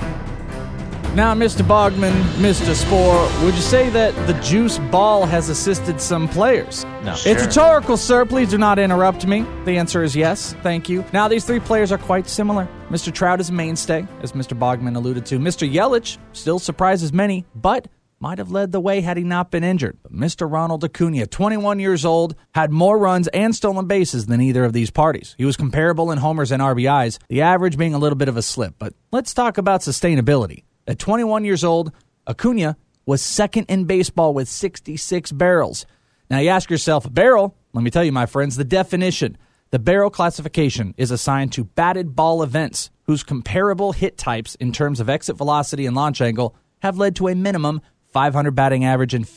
Now, 1.13 1.33
Mr. 1.35 1.61
Bogman, 1.61 2.13
Mr. 2.37 2.73
Spore, 2.73 3.43
would 3.43 3.53
you 3.53 3.61
say 3.61 3.89
that 3.89 4.15
the 4.27 4.33
juice 4.39 4.77
ball 4.91 5.25
has 5.25 5.49
assisted 5.49 5.99
some 5.99 6.29
players? 6.29 6.85
No. 7.03 7.15
It's 7.25 7.45
rhetorical, 7.45 7.97
sir. 7.97 8.23
Please 8.23 8.49
do 8.49 8.57
not 8.57 8.79
interrupt 8.79 9.27
me. 9.27 9.45
The 9.65 9.77
answer 9.77 10.03
is 10.03 10.15
yes. 10.15 10.55
Thank 10.63 10.87
you. 10.87 11.03
Now, 11.11 11.27
these 11.27 11.43
three 11.43 11.59
players 11.59 11.91
are 11.91 11.97
quite 11.97 12.29
similar. 12.29 12.65
Mr. 12.89 13.13
Trout 13.13 13.41
is 13.41 13.49
a 13.49 13.53
mainstay, 13.53 14.07
as 14.21 14.31
Mr. 14.31 14.57
Bogman 14.57 14.95
alluded 14.95 15.25
to. 15.25 15.37
Mr. 15.37 15.69
Yelich 15.69 16.17
still 16.31 16.59
surprises 16.59 17.11
many, 17.11 17.43
but 17.55 17.89
might 18.21 18.37
have 18.37 18.51
led 18.51 18.71
the 18.71 18.79
way 18.79 19.01
had 19.01 19.17
he 19.17 19.25
not 19.25 19.51
been 19.51 19.65
injured. 19.65 19.97
But 20.03 20.13
Mr. 20.13 20.49
Ronald 20.49 20.85
Acuna, 20.85 21.27
21 21.27 21.79
years 21.79 22.05
old, 22.05 22.35
had 22.55 22.71
more 22.71 22.97
runs 22.97 23.27
and 23.29 23.53
stolen 23.53 23.85
bases 23.85 24.27
than 24.27 24.39
either 24.39 24.63
of 24.63 24.71
these 24.71 24.91
parties. 24.91 25.35
He 25.37 25.43
was 25.43 25.57
comparable 25.57 26.09
in 26.09 26.19
homers 26.19 26.53
and 26.53 26.61
RBIs, 26.61 27.19
the 27.27 27.41
average 27.41 27.77
being 27.77 27.93
a 27.93 27.99
little 27.99 28.17
bit 28.17 28.29
of 28.29 28.37
a 28.37 28.41
slip. 28.41 28.75
But 28.79 28.93
let's 29.11 29.33
talk 29.33 29.57
about 29.57 29.81
sustainability. 29.81 30.63
At 30.87 30.99
21 30.99 31.45
years 31.45 31.63
old, 31.63 31.91
Acuna 32.27 32.77
was 33.05 33.21
second 33.21 33.65
in 33.69 33.85
baseball 33.85 34.33
with 34.33 34.47
66 34.47 35.31
barrels. 35.31 35.85
Now 36.29 36.39
you 36.39 36.49
ask 36.49 36.69
yourself, 36.69 37.11
barrel? 37.11 37.55
Let 37.73 37.83
me 37.83 37.91
tell 37.91 38.03
you, 38.03 38.11
my 38.11 38.25
friends, 38.25 38.55
the 38.55 38.63
definition. 38.63 39.37
The 39.71 39.79
barrel 39.79 40.09
classification 40.09 40.93
is 40.97 41.11
assigned 41.11 41.53
to 41.53 41.63
batted 41.63 42.15
ball 42.15 42.43
events 42.43 42.89
whose 43.03 43.23
comparable 43.23 43.93
hit 43.93 44.17
types 44.17 44.55
in 44.55 44.71
terms 44.71 44.99
of 44.99 45.09
exit 45.09 45.37
velocity 45.37 45.85
and 45.85 45.95
launch 45.95 46.21
angle 46.21 46.55
have 46.81 46.97
led 46.97 47.15
to 47.17 47.27
a 47.27 47.35
minimum 47.35 47.81
500 48.09 48.51
batting 48.51 48.83
average 48.83 49.13
and 49.13 49.27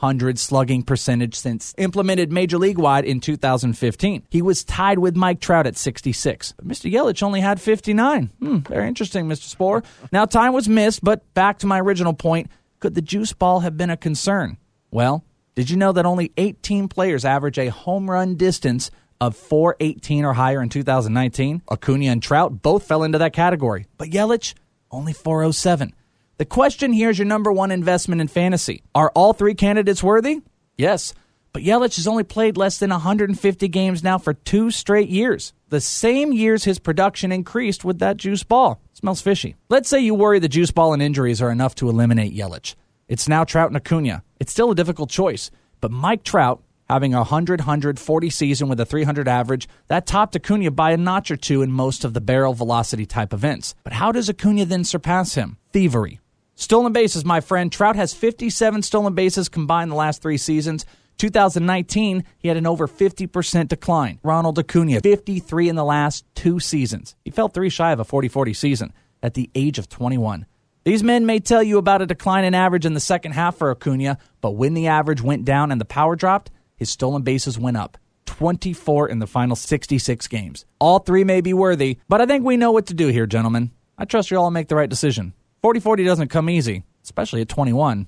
900 0.00 0.38
slugging 0.38 0.82
percentage 0.82 1.34
since 1.34 1.74
implemented 1.76 2.32
major 2.32 2.56
league 2.56 2.78
wide 2.78 3.04
in 3.04 3.20
2015. 3.20 4.26
He 4.30 4.40
was 4.40 4.64
tied 4.64 4.98
with 4.98 5.14
Mike 5.14 5.40
Trout 5.40 5.66
at 5.66 5.76
66. 5.76 6.54
But 6.56 6.66
Mr. 6.66 6.90
Yelich 6.90 7.22
only 7.22 7.40
had 7.40 7.60
59. 7.60 8.30
Hmm, 8.38 8.58
very 8.60 8.88
interesting, 8.88 9.26
Mr. 9.26 9.54
Sporer. 9.54 9.84
Now, 10.10 10.24
time 10.24 10.54
was 10.54 10.68
missed, 10.68 11.04
but 11.04 11.32
back 11.34 11.58
to 11.58 11.66
my 11.66 11.80
original 11.80 12.14
point 12.14 12.50
could 12.80 12.94
the 12.94 13.02
juice 13.02 13.34
ball 13.34 13.60
have 13.60 13.76
been 13.76 13.90
a 13.90 13.96
concern? 13.96 14.56
Well, 14.90 15.22
did 15.54 15.68
you 15.68 15.76
know 15.76 15.92
that 15.92 16.06
only 16.06 16.32
18 16.38 16.88
players 16.88 17.26
average 17.26 17.58
a 17.58 17.68
home 17.68 18.10
run 18.10 18.36
distance 18.36 18.90
of 19.20 19.36
418 19.36 20.24
or 20.24 20.32
higher 20.32 20.62
in 20.62 20.70
2019? 20.70 21.60
Acuna 21.70 22.06
and 22.06 22.22
Trout 22.22 22.62
both 22.62 22.84
fell 22.84 23.02
into 23.02 23.18
that 23.18 23.34
category, 23.34 23.86
but 23.98 24.08
Yelich 24.08 24.54
only 24.90 25.12
407. 25.12 25.92
The 26.40 26.46
question 26.46 26.94
here 26.94 27.10
is 27.10 27.18
your 27.18 27.26
number 27.26 27.52
one 27.52 27.70
investment 27.70 28.22
in 28.22 28.26
fantasy. 28.26 28.82
Are 28.94 29.12
all 29.14 29.34
three 29.34 29.52
candidates 29.52 30.02
worthy? 30.02 30.40
Yes. 30.78 31.12
But 31.52 31.64
Yelich 31.64 31.96
has 31.96 32.06
only 32.06 32.24
played 32.24 32.56
less 32.56 32.78
than 32.78 32.88
150 32.88 33.68
games 33.68 34.02
now 34.02 34.16
for 34.16 34.32
two 34.32 34.70
straight 34.70 35.10
years. 35.10 35.52
The 35.68 35.82
same 35.82 36.32
years 36.32 36.64
his 36.64 36.78
production 36.78 37.30
increased 37.30 37.84
with 37.84 37.98
that 37.98 38.16
juice 38.16 38.42
ball. 38.42 38.80
Smells 38.94 39.20
fishy. 39.20 39.54
Let's 39.68 39.90
say 39.90 40.00
you 40.00 40.14
worry 40.14 40.38
the 40.38 40.48
juice 40.48 40.70
ball 40.70 40.94
and 40.94 41.02
injuries 41.02 41.42
are 41.42 41.50
enough 41.50 41.74
to 41.74 41.90
eliminate 41.90 42.34
Yelich. 42.34 42.74
It's 43.06 43.28
now 43.28 43.44
Trout 43.44 43.68
and 43.68 43.76
Acuna. 43.76 44.22
It's 44.40 44.50
still 44.50 44.70
a 44.70 44.74
difficult 44.74 45.10
choice. 45.10 45.50
But 45.82 45.90
Mike 45.90 46.24
Trout, 46.24 46.62
having 46.88 47.12
a 47.12 47.18
100 47.18 47.60
140 47.60 48.30
season 48.30 48.70
with 48.70 48.80
a 48.80 48.86
300 48.86 49.28
average, 49.28 49.68
that 49.88 50.06
topped 50.06 50.36
Acuna 50.36 50.70
by 50.70 50.92
a 50.92 50.96
notch 50.96 51.30
or 51.30 51.36
two 51.36 51.60
in 51.60 51.70
most 51.70 52.02
of 52.02 52.14
the 52.14 52.22
barrel 52.22 52.54
velocity 52.54 53.04
type 53.04 53.34
events. 53.34 53.74
But 53.84 53.92
how 53.92 54.10
does 54.10 54.30
Acuna 54.30 54.64
then 54.64 54.84
surpass 54.84 55.34
him? 55.34 55.58
Thievery. 55.74 56.18
Stolen 56.60 56.92
bases, 56.92 57.24
my 57.24 57.40
friend. 57.40 57.72
Trout 57.72 57.96
has 57.96 58.12
57 58.12 58.82
stolen 58.82 59.14
bases 59.14 59.48
combined 59.48 59.90
the 59.90 59.94
last 59.94 60.20
three 60.20 60.36
seasons. 60.36 60.84
2019, 61.16 62.22
he 62.36 62.48
had 62.48 62.58
an 62.58 62.66
over 62.66 62.86
50% 62.86 63.68
decline. 63.68 64.20
Ronald 64.22 64.58
Acuna, 64.58 65.00
53 65.00 65.70
in 65.70 65.76
the 65.76 65.84
last 65.84 66.26
two 66.34 66.60
seasons. 66.60 67.16
He 67.24 67.30
fell 67.30 67.48
three 67.48 67.70
shy 67.70 67.92
of 67.92 67.98
a 67.98 68.04
40 68.04 68.28
40 68.28 68.52
season 68.52 68.92
at 69.22 69.32
the 69.32 69.48
age 69.54 69.78
of 69.78 69.88
21. 69.88 70.44
These 70.84 71.02
men 71.02 71.24
may 71.24 71.40
tell 71.40 71.62
you 71.62 71.78
about 71.78 72.02
a 72.02 72.06
decline 72.06 72.44
in 72.44 72.54
average 72.54 72.84
in 72.84 72.92
the 72.92 73.00
second 73.00 73.32
half 73.32 73.56
for 73.56 73.70
Acuna, 73.70 74.18
but 74.42 74.50
when 74.50 74.74
the 74.74 74.88
average 74.88 75.22
went 75.22 75.46
down 75.46 75.72
and 75.72 75.80
the 75.80 75.86
power 75.86 76.14
dropped, 76.14 76.50
his 76.76 76.90
stolen 76.90 77.22
bases 77.22 77.58
went 77.58 77.78
up. 77.78 77.96
24 78.26 79.08
in 79.08 79.18
the 79.18 79.26
final 79.26 79.56
66 79.56 80.26
games. 80.26 80.66
All 80.78 80.98
three 80.98 81.24
may 81.24 81.40
be 81.40 81.54
worthy, 81.54 82.00
but 82.06 82.20
I 82.20 82.26
think 82.26 82.44
we 82.44 82.58
know 82.58 82.70
what 82.70 82.88
to 82.88 82.94
do 82.94 83.08
here, 83.08 83.26
gentlemen. 83.26 83.70
I 83.96 84.04
trust 84.04 84.30
you 84.30 84.36
all 84.36 84.50
make 84.50 84.68
the 84.68 84.76
right 84.76 84.90
decision. 84.90 85.32
40 85.62 85.80
40 85.80 86.04
doesn't 86.04 86.28
come 86.28 86.48
easy, 86.48 86.84
especially 87.04 87.42
at 87.42 87.48
21. 87.50 88.06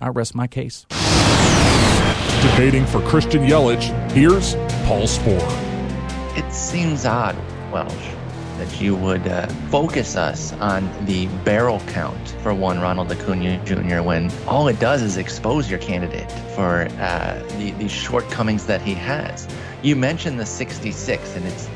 I 0.00 0.08
rest 0.08 0.34
my 0.34 0.48
case. 0.48 0.84
Debating 2.42 2.84
for 2.86 3.00
Christian 3.02 3.42
Yelich, 3.46 3.84
here's 4.10 4.56
Paul 4.84 5.06
Sporer. 5.06 6.36
It 6.36 6.52
seems 6.52 7.06
odd, 7.06 7.36
Welsh, 7.70 7.94
that 8.58 8.80
you 8.80 8.96
would 8.96 9.24
uh, 9.28 9.46
focus 9.70 10.16
us 10.16 10.52
on 10.54 10.90
the 11.06 11.28
barrel 11.44 11.78
count 11.86 12.30
for 12.42 12.52
one 12.52 12.80
Ronald 12.80 13.12
Acuna 13.12 13.64
Jr. 13.64 14.02
when 14.02 14.28
all 14.48 14.66
it 14.66 14.80
does 14.80 15.02
is 15.02 15.18
expose 15.18 15.70
your 15.70 15.78
candidate 15.78 16.32
for 16.56 16.88
uh, 16.98 17.40
the, 17.58 17.70
the 17.78 17.88
shortcomings 17.88 18.66
that 18.66 18.82
he 18.82 18.94
has. 18.94 19.46
You 19.82 19.94
mentioned 19.94 20.40
the 20.40 20.46
66, 20.46 21.36
and 21.36 21.44
it's 21.46 21.68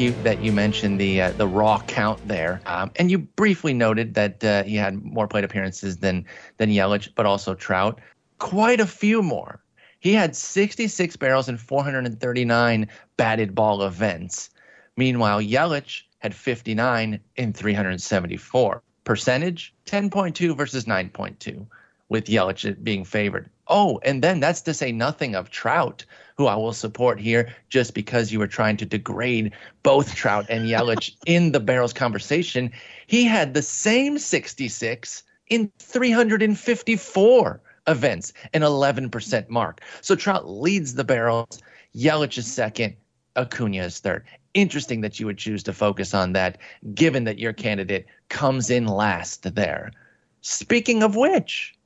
cute 0.00 0.24
that 0.24 0.42
you 0.42 0.50
mentioned 0.50 0.98
the 0.98 1.20
uh, 1.20 1.30
the 1.32 1.46
raw 1.46 1.78
count 1.86 2.18
there, 2.26 2.62
um, 2.64 2.90
and 2.96 3.10
you 3.10 3.18
briefly 3.18 3.74
noted 3.74 4.14
that 4.14 4.42
uh, 4.42 4.62
he 4.62 4.74
had 4.74 5.04
more 5.04 5.28
plate 5.28 5.44
appearances 5.44 5.98
than 5.98 6.24
than 6.56 6.70
Yelich, 6.70 7.10
but 7.14 7.26
also 7.26 7.54
Trout. 7.54 8.00
Quite 8.38 8.80
a 8.80 8.86
few 8.86 9.22
more. 9.22 9.62
He 9.98 10.14
had 10.14 10.34
66 10.34 11.16
barrels 11.16 11.50
and 11.50 11.60
439 11.60 12.88
batted 13.18 13.54
ball 13.54 13.82
events. 13.82 14.48
Meanwhile, 14.96 15.42
Yelich 15.42 16.04
had 16.20 16.34
59 16.34 17.20
in 17.36 17.52
374. 17.52 18.82
Percentage 19.04 19.74
10.2 19.84 20.56
versus 20.56 20.86
9.2, 20.86 21.66
with 22.08 22.24
Yelich 22.24 22.82
being 22.82 23.04
favored. 23.04 23.50
Oh, 23.70 24.00
and 24.02 24.20
then 24.20 24.40
that's 24.40 24.60
to 24.62 24.74
say 24.74 24.90
nothing 24.90 25.36
of 25.36 25.48
Trout, 25.48 26.04
who 26.36 26.48
I 26.48 26.56
will 26.56 26.72
support 26.72 27.20
here 27.20 27.54
just 27.68 27.94
because 27.94 28.32
you 28.32 28.40
were 28.40 28.48
trying 28.48 28.76
to 28.78 28.84
degrade 28.84 29.52
both 29.84 30.12
Trout 30.12 30.44
and 30.48 30.66
Yelich 30.66 31.14
in 31.26 31.52
the 31.52 31.60
barrels 31.60 31.92
conversation. 31.92 32.72
He 33.06 33.24
had 33.24 33.54
the 33.54 33.62
same 33.62 34.18
66 34.18 35.22
in 35.50 35.70
354 35.78 37.60
events, 37.86 38.32
an 38.52 38.62
11% 38.62 39.48
mark. 39.48 39.80
So 40.00 40.16
Trout 40.16 40.48
leads 40.48 40.94
the 40.94 41.04
barrels, 41.04 41.62
Yelich 41.94 42.38
is 42.38 42.52
second, 42.52 42.96
Acuna 43.36 43.84
is 43.84 44.00
third. 44.00 44.24
Interesting 44.54 45.00
that 45.02 45.20
you 45.20 45.26
would 45.26 45.38
choose 45.38 45.62
to 45.62 45.72
focus 45.72 46.12
on 46.12 46.32
that, 46.32 46.58
given 46.92 47.22
that 47.22 47.38
your 47.38 47.52
candidate 47.52 48.06
comes 48.30 48.68
in 48.68 48.86
last 48.86 49.54
there. 49.54 49.92
Speaking 50.40 51.04
of 51.04 51.14
which, 51.14 51.76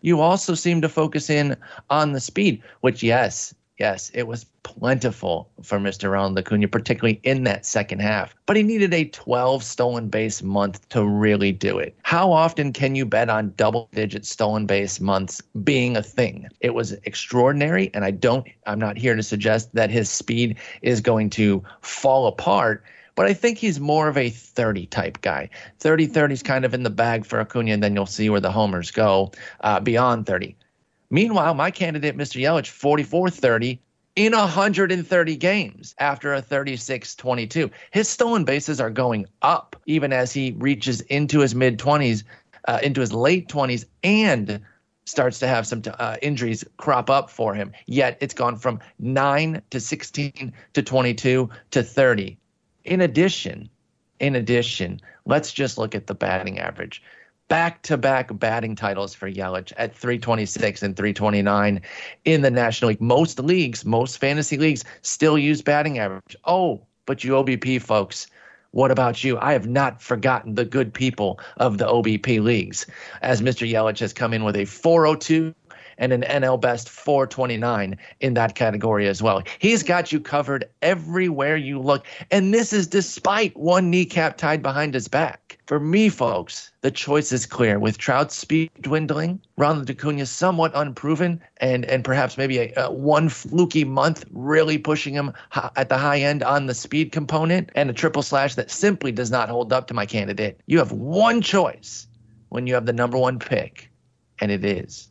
you 0.00 0.20
also 0.20 0.54
seem 0.54 0.80
to 0.82 0.88
focus 0.88 1.30
in 1.30 1.56
on 1.90 2.12
the 2.12 2.20
speed, 2.20 2.62
which, 2.80 3.02
yes, 3.02 3.54
yes, 3.78 4.10
it 4.12 4.26
was 4.26 4.46
plentiful 4.62 5.50
for 5.62 5.78
Mr. 5.78 6.12
Ronald 6.12 6.38
Acuna, 6.38 6.68
particularly 6.68 7.20
in 7.22 7.44
that 7.44 7.64
second 7.64 8.00
half. 8.00 8.34
But 8.46 8.56
he 8.56 8.62
needed 8.62 8.92
a 8.92 9.04
12 9.06 9.62
stolen 9.62 10.08
base 10.08 10.42
month 10.42 10.86
to 10.90 11.06
really 11.06 11.52
do 11.52 11.78
it. 11.78 11.96
How 12.02 12.30
often 12.32 12.72
can 12.72 12.94
you 12.94 13.06
bet 13.06 13.30
on 13.30 13.54
double 13.56 13.88
digit 13.94 14.26
stolen 14.26 14.66
base 14.66 15.00
months 15.00 15.40
being 15.64 15.96
a 15.96 16.02
thing? 16.02 16.48
It 16.60 16.74
was 16.74 16.92
extraordinary, 17.04 17.90
and 17.94 18.04
I 18.04 18.10
don't, 18.10 18.46
I'm 18.66 18.78
not 18.78 18.98
here 18.98 19.16
to 19.16 19.22
suggest 19.22 19.74
that 19.74 19.90
his 19.90 20.10
speed 20.10 20.56
is 20.82 21.00
going 21.00 21.30
to 21.30 21.62
fall 21.80 22.26
apart 22.26 22.84
but 23.18 23.26
I 23.26 23.34
think 23.34 23.58
he's 23.58 23.80
more 23.80 24.06
of 24.06 24.16
a 24.16 24.30
30 24.30 24.86
type 24.86 25.20
guy. 25.22 25.50
30 25.80 26.06
30 26.06 26.34
is 26.34 26.42
kind 26.44 26.64
of 26.64 26.72
in 26.72 26.84
the 26.84 26.88
bag 26.88 27.26
for 27.26 27.40
Acuna, 27.40 27.72
and 27.72 27.82
then 27.82 27.92
you'll 27.92 28.06
see 28.06 28.30
where 28.30 28.38
the 28.38 28.52
homers 28.52 28.92
go 28.92 29.32
uh, 29.62 29.80
beyond 29.80 30.24
30. 30.24 30.54
Meanwhile, 31.10 31.54
my 31.54 31.72
candidate, 31.72 32.16
Mr. 32.16 32.40
Yelich, 32.40 32.68
44 32.68 33.28
30 33.28 33.80
in 34.14 34.36
130 34.36 35.36
games 35.36 35.96
after 35.98 36.32
a 36.32 36.40
36 36.40 37.16
22. 37.16 37.68
His 37.90 38.08
stolen 38.08 38.44
bases 38.44 38.80
are 38.80 38.88
going 38.88 39.26
up 39.42 39.74
even 39.86 40.12
as 40.12 40.32
he 40.32 40.54
reaches 40.56 41.00
into 41.00 41.40
his 41.40 41.56
mid 41.56 41.76
20s, 41.76 42.22
uh, 42.68 42.78
into 42.84 43.00
his 43.00 43.12
late 43.12 43.48
20s, 43.48 43.84
and 44.04 44.60
starts 45.06 45.40
to 45.40 45.48
have 45.48 45.66
some 45.66 45.82
uh, 45.98 46.18
injuries 46.22 46.62
crop 46.76 47.10
up 47.10 47.30
for 47.30 47.52
him. 47.52 47.72
Yet 47.86 48.16
it's 48.20 48.34
gone 48.34 48.54
from 48.54 48.78
9 49.00 49.60
to 49.70 49.80
16 49.80 50.52
to 50.74 50.82
22 50.84 51.50
to 51.72 51.82
30. 51.82 52.37
In 52.88 53.02
addition, 53.02 53.68
in 54.18 54.34
addition, 54.34 54.98
let's 55.26 55.52
just 55.52 55.76
look 55.76 55.94
at 55.94 56.06
the 56.06 56.14
batting 56.14 56.58
average. 56.58 57.02
Back 57.48 57.82
to 57.82 57.98
back 57.98 58.30
batting 58.38 58.76
titles 58.76 59.14
for 59.14 59.30
Yelich 59.30 59.74
at 59.76 59.94
326 59.94 60.82
and 60.82 60.96
329 60.96 61.82
in 62.24 62.40
the 62.40 62.50
National 62.50 62.88
League. 62.88 63.02
Most 63.02 63.40
leagues, 63.40 63.84
most 63.84 64.16
fantasy 64.16 64.56
leagues 64.56 64.86
still 65.02 65.36
use 65.36 65.60
batting 65.60 65.98
average. 65.98 66.34
Oh, 66.46 66.80
but 67.04 67.22
you 67.24 67.32
OBP 67.32 67.82
folks, 67.82 68.26
what 68.70 68.90
about 68.90 69.22
you? 69.22 69.38
I 69.38 69.52
have 69.52 69.66
not 69.66 70.00
forgotten 70.00 70.54
the 70.54 70.64
good 70.64 70.94
people 70.94 71.40
of 71.58 71.76
the 71.76 71.86
OBP 71.86 72.42
leagues, 72.42 72.86
as 73.20 73.42
Mr. 73.42 73.70
Yelich 73.70 74.00
has 74.00 74.14
come 74.14 74.32
in 74.32 74.44
with 74.44 74.56
a 74.56 74.64
402 74.64 75.54
and 75.98 76.12
an 76.12 76.22
NL 76.22 76.60
Best 76.60 76.88
429 76.88 77.96
in 78.20 78.34
that 78.34 78.54
category 78.54 79.08
as 79.08 79.22
well. 79.22 79.42
He's 79.58 79.82
got 79.82 80.12
you 80.12 80.20
covered 80.20 80.68
everywhere 80.82 81.56
you 81.56 81.80
look. 81.80 82.06
And 82.30 82.54
this 82.54 82.72
is 82.72 82.86
despite 82.86 83.56
one 83.56 83.90
kneecap 83.90 84.36
tied 84.36 84.62
behind 84.62 84.94
his 84.94 85.08
back. 85.08 85.58
For 85.66 85.78
me, 85.78 86.08
folks, 86.08 86.72
the 86.80 86.90
choice 86.90 87.30
is 87.30 87.44
clear. 87.44 87.78
With 87.78 87.98
Trout's 87.98 88.34
speed 88.34 88.70
dwindling, 88.80 89.38
Ronald 89.58 89.90
Acuna 89.90 90.24
somewhat 90.24 90.72
unproven, 90.74 91.42
and 91.58 91.84
and 91.84 92.02
perhaps 92.02 92.38
maybe 92.38 92.58
a, 92.58 92.72
a, 92.76 92.90
one 92.90 93.28
fluky 93.28 93.84
month 93.84 94.24
really 94.32 94.78
pushing 94.78 95.12
him 95.12 95.32
at 95.76 95.90
the 95.90 95.98
high 95.98 96.20
end 96.20 96.42
on 96.42 96.66
the 96.66 96.74
speed 96.74 97.12
component, 97.12 97.68
and 97.74 97.90
a 97.90 97.92
triple 97.92 98.22
slash 98.22 98.54
that 98.54 98.70
simply 98.70 99.12
does 99.12 99.30
not 99.30 99.50
hold 99.50 99.70
up 99.70 99.88
to 99.88 99.94
my 99.94 100.06
candidate. 100.06 100.58
You 100.64 100.78
have 100.78 100.92
one 100.92 101.42
choice 101.42 102.06
when 102.48 102.66
you 102.66 102.72
have 102.72 102.86
the 102.86 102.94
number 102.94 103.18
one 103.18 103.38
pick, 103.38 103.90
and 104.40 104.50
it 104.50 104.64
is 104.64 105.10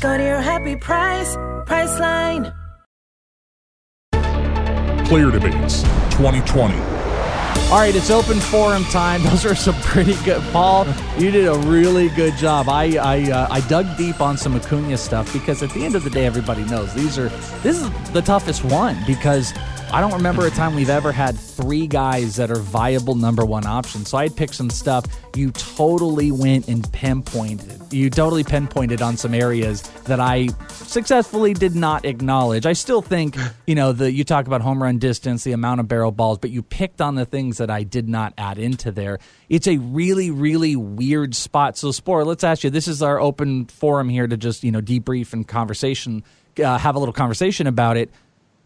Go 0.00 0.16
to 0.16 0.24
your 0.24 0.40
happy 0.40 0.76
price 0.76 1.36
Priceline. 1.66 2.54
Player 5.06 5.30
Debates 5.30 5.82
2020. 6.12 6.74
All 6.74 7.78
right, 7.78 7.94
it's 7.94 8.10
open 8.10 8.40
forum 8.40 8.84
time. 8.84 9.22
Those 9.24 9.44
are 9.44 9.54
some 9.54 9.74
pretty 9.82 10.14
good. 10.24 10.42
Paul, 10.52 10.86
you 11.18 11.30
did 11.30 11.46
a 11.46 11.58
really 11.68 12.08
good 12.08 12.34
job. 12.36 12.70
I 12.70 12.96
I, 12.96 13.30
uh, 13.30 13.48
I 13.50 13.60
dug 13.68 13.94
deep 13.98 14.22
on 14.22 14.38
some 14.38 14.56
Acuna 14.56 14.96
stuff 14.96 15.30
because 15.34 15.62
at 15.62 15.70
the 15.70 15.84
end 15.84 15.94
of 15.94 16.02
the 16.02 16.10
day, 16.10 16.24
everybody 16.24 16.64
knows 16.64 16.94
these 16.94 17.18
are 17.18 17.28
this 17.62 17.82
is 17.82 17.90
the 18.12 18.22
toughest 18.22 18.64
one 18.64 18.96
because 19.06 19.52
I 19.92 20.00
don't 20.00 20.12
remember 20.12 20.46
a 20.46 20.50
time 20.50 20.76
we've 20.76 20.88
ever 20.88 21.10
had 21.10 21.36
three 21.36 21.88
guys 21.88 22.36
that 22.36 22.48
are 22.48 22.60
viable 22.60 23.16
number 23.16 23.44
one 23.44 23.66
options. 23.66 24.08
So 24.10 24.18
I 24.18 24.22
had 24.24 24.36
picked 24.36 24.54
some 24.54 24.70
stuff. 24.70 25.04
You 25.34 25.50
totally 25.50 26.30
went 26.30 26.68
and 26.68 26.90
pinpointed. 26.92 27.92
You 27.92 28.08
totally 28.08 28.44
pinpointed 28.44 29.02
on 29.02 29.16
some 29.16 29.34
areas 29.34 29.82
that 30.04 30.20
I 30.20 30.50
successfully 30.68 31.54
did 31.54 31.74
not 31.74 32.04
acknowledge. 32.04 32.66
I 32.66 32.72
still 32.72 33.02
think, 33.02 33.36
you 33.66 33.74
know, 33.74 33.90
the 33.90 34.12
you 34.12 34.22
talk 34.22 34.46
about 34.46 34.60
home 34.60 34.80
run 34.80 34.98
distance, 34.98 35.42
the 35.42 35.52
amount 35.52 35.80
of 35.80 35.88
barrel 35.88 36.12
balls, 36.12 36.38
but 36.38 36.50
you 36.50 36.62
picked 36.62 37.00
on 37.00 37.16
the 37.16 37.24
things 37.24 37.58
that 37.58 37.68
I 37.68 37.82
did 37.82 38.08
not 38.08 38.32
add 38.38 38.58
into 38.58 38.92
there. 38.92 39.18
It's 39.48 39.66
a 39.66 39.78
really, 39.78 40.30
really 40.30 40.76
weird 40.76 41.34
spot. 41.34 41.76
So, 41.76 41.90
Spore, 41.90 42.24
let's 42.24 42.44
ask 42.44 42.62
you. 42.62 42.70
This 42.70 42.86
is 42.86 43.02
our 43.02 43.18
open 43.18 43.66
forum 43.66 44.08
here 44.08 44.28
to 44.28 44.36
just 44.36 44.62
you 44.62 44.70
know 44.70 44.80
debrief 44.80 45.32
and 45.32 45.46
conversation, 45.48 46.22
uh, 46.62 46.78
have 46.78 46.94
a 46.94 47.00
little 47.00 47.12
conversation 47.12 47.66
about 47.66 47.96
it 47.96 48.08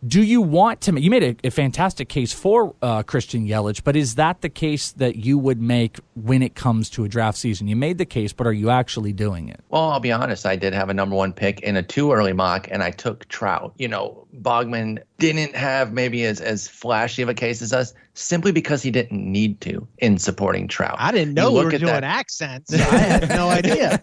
do 0.06 0.22
you 0.22 0.42
want 0.42 0.80
to? 0.82 1.00
You 1.00 1.10
made 1.10 1.22
a, 1.22 1.46
a 1.46 1.50
fantastic 1.50 2.08
case 2.08 2.32
for 2.32 2.74
uh, 2.82 3.02
Christian 3.02 3.46
Yelich, 3.46 3.82
but 3.82 3.96
is 3.96 4.16
that 4.16 4.40
the 4.40 4.48
case 4.48 4.92
that 4.92 5.16
you 5.16 5.38
would 5.38 5.60
make 5.60 5.98
when 6.14 6.42
it 6.42 6.54
comes 6.54 6.90
to 6.90 7.04
a 7.04 7.08
draft 7.08 7.38
season? 7.38 7.68
You 7.68 7.76
made 7.76 7.98
the 7.98 8.04
case, 8.04 8.32
but 8.32 8.46
are 8.46 8.52
you 8.52 8.70
actually 8.70 9.12
doing 9.12 9.48
it? 9.48 9.60
Well, 9.68 9.90
I'll 9.90 10.00
be 10.00 10.12
honest. 10.12 10.46
I 10.46 10.56
did 10.56 10.74
have 10.74 10.90
a 10.90 10.94
number 10.94 11.16
one 11.16 11.32
pick 11.32 11.60
in 11.60 11.76
a 11.76 11.82
too 11.82 12.12
early 12.12 12.32
mock, 12.32 12.68
and 12.70 12.82
I 12.82 12.90
took 12.90 13.26
Trout. 13.28 13.72
You 13.78 13.88
know, 13.88 14.26
Bogman 14.40 15.02
didn't 15.18 15.54
have 15.54 15.92
maybe 15.92 16.24
as 16.24 16.40
as 16.40 16.66
flashy 16.66 17.22
of 17.22 17.28
a 17.28 17.34
case 17.34 17.62
as 17.62 17.72
us, 17.72 17.94
simply 18.14 18.50
because 18.50 18.82
he 18.82 18.90
didn't 18.90 19.30
need 19.30 19.60
to 19.60 19.86
in 19.98 20.18
supporting 20.18 20.66
Trout. 20.66 20.96
I 20.98 21.12
didn't 21.12 21.34
know 21.34 21.50
You 21.50 21.58
we 21.58 21.64
were 21.66 21.70
doing 21.70 21.84
that- 21.86 22.02
accents. 22.04 22.72
I 22.74 22.78
had 22.78 23.28
no 23.28 23.48
idea. 23.50 24.00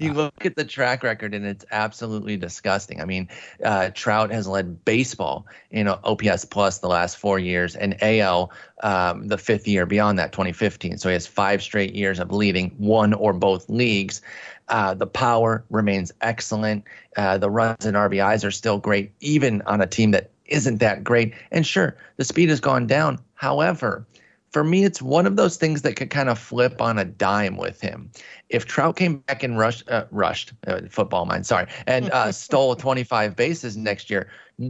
you 0.00 0.12
look 0.12 0.44
at 0.44 0.56
the 0.56 0.64
track 0.64 1.02
record 1.02 1.34
and 1.34 1.46
it's 1.46 1.64
absolutely 1.70 2.36
disgusting. 2.36 3.00
I 3.00 3.04
mean, 3.06 3.28
uh, 3.64 3.90
Trout 3.94 4.30
has 4.32 4.46
led 4.46 4.84
baseball 4.84 5.46
in 5.70 5.88
OPS 5.88 6.44
plus 6.44 6.78
the 6.78 6.88
last 6.88 7.16
four 7.16 7.38
years 7.38 7.74
and 7.74 7.96
AL 8.02 8.52
um, 8.82 9.28
the 9.28 9.38
fifth 9.38 9.66
year 9.66 9.86
beyond 9.86 10.18
that, 10.18 10.32
2015. 10.32 10.98
So 10.98 11.08
he 11.08 11.14
has 11.14 11.26
five 11.26 11.62
straight 11.62 11.94
years 11.94 12.18
of 12.18 12.30
leading 12.32 12.70
one 12.76 13.14
or 13.14 13.32
both 13.32 13.68
leagues. 13.70 14.20
Uh, 14.68 14.94
the 14.94 15.06
power 15.06 15.64
remains 15.70 16.12
excellent. 16.20 16.84
Uh, 17.16 17.38
the 17.38 17.50
runs 17.50 17.84
and 17.86 17.96
RBIs 17.96 18.44
are 18.46 18.50
still 18.50 18.78
great, 18.78 19.12
even 19.20 19.62
on 19.62 19.80
a 19.80 19.86
team 19.86 20.10
that 20.12 20.30
isn't 20.46 20.78
that 20.78 21.04
great. 21.04 21.34
And 21.50 21.66
sure, 21.66 21.96
the 22.16 22.24
speed 22.24 22.48
has 22.50 22.60
gone 22.60 22.86
down. 22.86 23.18
However, 23.34 24.06
for 24.52 24.62
me, 24.62 24.84
it's 24.84 25.02
one 25.02 25.26
of 25.26 25.34
those 25.36 25.56
things 25.56 25.82
that 25.82 25.96
could 25.96 26.10
kind 26.10 26.28
of 26.28 26.38
flip 26.38 26.80
on 26.80 26.96
a 26.98 27.04
dime 27.04 27.56
with 27.56 27.80
him. 27.80 28.10
If 28.50 28.66
Trout 28.66 28.94
came 28.96 29.16
back 29.18 29.42
and 29.42 29.58
rushed, 29.58 29.88
uh, 29.90 30.04
rushed 30.12 30.52
uh, 30.68 30.82
football 30.90 31.26
mind, 31.26 31.44
sorry, 31.46 31.66
and 31.88 32.08
uh, 32.12 32.30
stole 32.32 32.76
25 32.76 33.34
bases 33.34 33.76
next 33.76 34.10
year, 34.10 34.28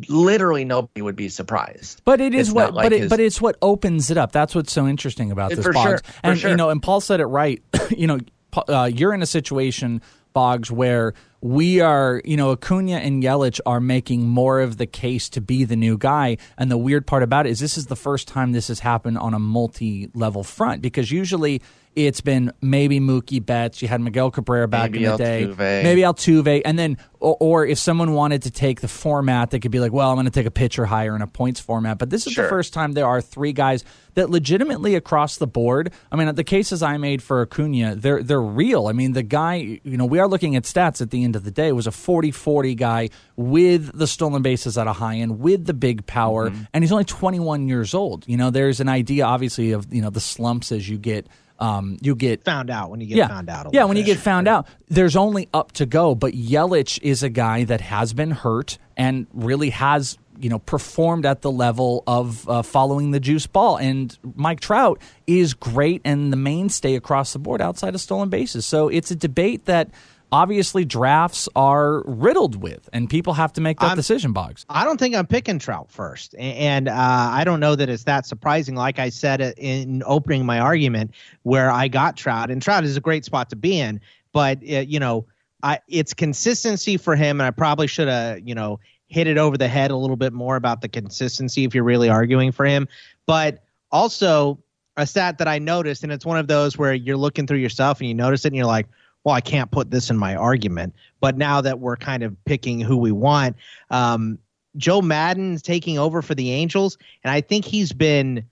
literally 0.09 0.65
nobody 0.65 1.03
would 1.03 1.17
be 1.17 1.29
surprised. 1.29 2.01
But 2.07 2.21
it 2.21 2.35
is 2.35 2.49
It's 2.49 2.55
what, 2.55 2.73
like 2.73 2.85
but 2.87 2.93
it, 2.95 3.01
his- 3.03 3.11
but 3.11 3.21
it's 3.21 3.41
what 3.43 3.57
opens 3.61 4.11
it 4.11 4.17
up. 4.17 4.33
That's 4.33 4.55
what's 4.55 4.73
so 4.73 4.87
interesting 4.87 5.31
about 5.31 5.51
this, 5.51 5.63
for 5.63 5.73
Boggs. 5.75 5.87
sure, 5.87 5.99
for 5.99 6.13
and 6.23 6.43
you 6.43 6.57
know, 6.57 6.71
and 6.71 6.83
Paul 6.83 7.01
said 7.03 7.21
it 7.21 7.27
right. 7.27 7.63
you 7.91 8.07
know, 8.07 8.21
uh, 8.69 8.91
you're 8.93 9.13
in 9.13 9.21
a 9.21 9.27
situation, 9.27 10.01
Boggs, 10.33 10.71
where 10.71 11.13
we 11.45 11.79
are, 11.79 12.23
you 12.25 12.39
know, 12.39 12.53
Acuna 12.53 12.97
and 12.97 13.23
Yelich 13.23 13.61
are 13.67 13.79
making 13.79 14.27
more 14.27 14.63
of 14.63 14.79
the 14.79 14.87
case 14.87 15.29
to 15.29 15.43
be 15.43 15.65
the 15.65 15.77
new 15.77 15.99
guy. 15.99 16.39
And 16.57 16.71
the 16.71 16.79
weird 16.79 17.07
part 17.07 17.23
about 17.23 17.45
it 17.45 17.51
is 17.51 17.61
this 17.61 17.77
is 17.77 17.85
the 17.89 17.97
first 17.97 18.27
time 18.29 18.53
this 18.53 18.69
has 18.69 18.81
happened 18.81 19.19
on 19.19 19.35
a 19.35 19.39
multi-level 19.39 20.43
front 20.43 20.81
because 20.81 21.11
usually 21.11 21.61
it's 21.97 22.21
been 22.21 22.53
maybe 22.61 23.01
Mookie 23.01 23.45
Betts, 23.45 23.81
you 23.83 23.89
had 23.89 24.01
Miguel 24.01 24.31
Cabrera 24.31 24.67
back 24.69 24.91
Maybe 24.93 25.05
in 25.05 25.11
the 25.13 25.17
day, 25.17 25.47
Altuve. 25.47 25.83
maybe 25.83 26.01
Altuve, 26.03 26.63
and 26.65 26.79
then 26.79 26.99
or, 27.21 27.37
or 27.41 27.67
if 27.67 27.79
someone 27.79 28.13
wanted 28.13 28.43
to 28.43 28.51
take 28.51 28.81
the 28.81 28.89
format, 28.89 29.51
they 29.51 29.59
could 29.59 29.71
be 29.71 29.81
like, 29.81 29.93
well, 29.93 30.11
I'm 30.11 30.17
going 30.17 30.27
to 30.27 30.31
take 30.33 30.47
a 30.47 30.51
pitcher 30.51 30.85
higher 30.85 31.15
in 31.17 31.23
a 31.23 31.27
points 31.27 31.61
format. 31.61 31.99
But 31.99 32.11
this 32.11 32.27
is 32.27 32.35
the 32.35 32.49
first 32.49 32.75
time 32.75 32.93
there 32.93 33.07
are 33.07 33.21
three 33.23 33.53
guys 33.53 33.83
that 34.15 34.29
legitimately 34.31 34.95
across 34.95 35.39
the 35.39 35.47
board. 35.47 35.93
I 36.13 36.17
mean, 36.17 36.35
the 36.35 36.45
cases 36.45 36.83
I 36.83 36.97
made 36.99 37.23
for 37.23 37.43
Acuna, 37.43 37.95
they're 37.97 38.23
they're 38.23 38.43
real. 38.43 38.89
I 38.89 38.93
mean, 38.93 39.13
the 39.13 39.23
guy, 39.23 39.81
you 39.83 39.97
know, 39.97 40.05
we 40.05 40.19
are 40.19 40.29
looking 40.29 40.57
at 40.57 40.65
stats 40.65 41.01
at 41.01 41.11
the 41.11 41.25
end 41.25 41.35
of 41.37 41.45
the 41.45 41.51
day. 41.51 41.73
Was 41.73 41.87
a 41.87 41.91
40-40 41.91 42.77
guy 42.77 43.09
with 43.37 43.97
the 43.97 44.07
stolen 44.07 44.43
bases 44.43 44.77
at 44.79 44.87
a 44.87 44.93
high 44.93 45.17
end, 45.17 45.41
with 45.41 45.65
the 45.67 45.75
big 45.75 46.07
power, 46.07 46.51
Mm-hmm. 46.51 46.63
and 46.75 46.85
he's 46.85 46.93
only 46.93 47.05
21 47.05 47.69
years 47.69 47.95
old. 47.95 48.27
You 48.29 48.37
know, 48.37 48.51
there's 48.51 48.81
an 48.81 48.89
idea, 48.89 49.25
obviously, 49.25 49.73
of 49.73 49.93
you 49.93 50.03
know 50.03 50.11
the 50.11 50.21
slumps 50.21 50.73
as 50.73 50.89
you 50.89 50.99
get. 50.99 51.27
Um, 51.59 51.99
you 52.03 52.17
get 52.17 52.45
Found 52.45 52.71
out 52.71 52.91
when 52.91 53.01
you 53.01 53.07
get 53.07 53.17
yeah. 53.17 53.29
found 53.29 53.49
out. 53.49 53.67
a 53.67 53.71
yeah, 53.73 53.85
when 53.85 53.97
you 53.97 54.03
get 54.03 54.19
found 54.19 54.49
out, 54.49 54.67
there's 54.89 55.17
only 55.17 55.49
up 55.55 55.73
to 55.73 55.87
go. 55.87 56.15
But 56.15 56.35
Yelich 56.35 56.99
is 57.03 57.23
a 57.23 57.29
guy 57.31 57.65
that 57.65 57.81
has 57.81 58.13
been 58.13 58.33
hurt 58.33 58.79
and 58.97 59.27
really 59.33 59.71
has 59.71 60.19
you 60.39 60.51
know 60.51 60.59
performed 60.59 61.25
at 61.27 61.43
the 61.43 61.51
level 61.51 62.03
of 62.07 62.49
uh, 62.49 62.63
following 62.63 63.13
the 63.13 63.21
juice 63.21 63.47
ball. 63.47 63.77
And 63.77 64.17
Mike 64.35 64.61
Trout 64.61 65.01
is 65.27 65.55
great 65.55 66.03
and 66.05 66.33
the 66.33 66.37
mainstay 66.37 66.97
across 66.97 67.33
the 67.33 67.39
board 67.39 67.61
outside 67.61 67.95
of 67.95 68.01
stolen 68.01 68.31
bases. 68.31 68.67
So 68.67 68.89
it's 68.89 69.11
a 69.11 69.17
debate 69.17 69.67
that 69.67 69.91
obviously 70.33 70.85
drafts 70.85 71.49
are 71.55 72.03
riddled 72.07 72.57
with, 72.57 72.89
and 72.93 73.09
people 73.09 73.35
have 73.35 73.53
to 73.55 73.61
make 73.61 73.79
that 73.81 73.89
I'm- 73.89 73.97
decision. 73.97 74.33
Boggs. 74.33 74.67
I 74.69 74.85
don't 74.85 74.99
think 74.99 75.15
I'm 75.15 75.27
picking 75.27 75.59
Trout 75.59 75.91
first, 75.91 76.35
and 76.39 76.89
uh, 76.89 76.95
I 76.97 77.45
don't 77.45 77.61
know 77.61 77.75
that 77.77 77.89
it's 77.89 78.05
that 78.05 78.27
surprising. 78.27 78.75
Like 78.75 78.99
I 78.99 79.09
said 79.09 79.41
uh, 79.41 79.53
in 79.57 80.03
opening 80.07 80.45
my 80.45 80.59
argument, 80.59 81.13
where 81.43 81.71
I 81.71 81.89
got 81.89 82.17
Trout, 82.17 82.51
and 82.51 82.61
Trout 82.61 82.85
is 82.85 82.97
a 82.97 83.01
great 83.01 83.25
spot 83.25 83.51
to 83.51 83.57
be 83.57 83.79
in, 83.79 84.01
but 84.33 84.59
uh, 84.59 84.81
you 84.81 84.99
know, 84.99 85.27
I 85.63 85.79
it's 85.89 86.15
consistency 86.15 86.97
for 86.97 87.17
him, 87.17 87.41
and 87.41 87.47
I 87.47 87.51
probably 87.51 87.87
should 87.87 88.09
have 88.09 88.41
you 88.47 88.55
know 88.55 88.81
hit 89.09 89.27
it 89.27 89.39
over 89.39 89.57
the 89.57 89.69
head 89.69 89.91
a 89.91 89.97
little 89.97 90.17
bit 90.17 90.33
more 90.33 90.57
about 90.57 90.81
the 90.81 90.89
consistency 90.89 91.65
if 91.65 91.75
you're 91.75 91.85
really 91.85 92.09
arguing 92.09 92.51
for 92.51 92.65
him, 92.67 92.89
but 93.27 93.63
also 93.93 94.59
a 94.97 95.07
stat 95.07 95.39
that 95.39 95.49
I 95.49 95.59
noticed, 95.59 96.03
and 96.03 96.13
it's 96.13 96.27
one 96.27 96.39
of 96.39 96.49
those 96.49 96.77
where 96.77 96.95
you're 96.95 97.17
looking 97.17 97.47
through 97.47 97.59
your 97.59 97.71
stuff 97.71 98.01
and 98.01 98.09
you 98.09 98.15
notice 98.15 98.45
it, 98.45 98.49
and 98.49 98.57
you're 98.57 98.67
like. 98.67 98.87
Well, 99.25 99.35
I 99.35 99.41
can't 99.41 99.71
put 99.71 99.91
this 99.91 100.11
in 100.11 100.19
my 100.19 100.37
argument, 100.37 100.95
but 101.21 101.37
now 101.37 101.61
that 101.63 101.81
we're 101.81 101.97
kind 101.97 102.23
of 102.23 102.37
picking 102.45 102.81
who 102.81 102.97
we 102.97 103.11
want, 103.11 103.57
um, 103.91 104.39
Joe 104.77 105.01
Maddon's 105.01 105.63
taking 105.63 105.99
over 105.99 106.21
for 106.21 106.35
the 106.35 106.51
Angels, 106.51 106.99
and 107.23 107.31
I 107.31 107.41
think 107.41 107.65
he's 107.65 107.93
been 107.93 108.45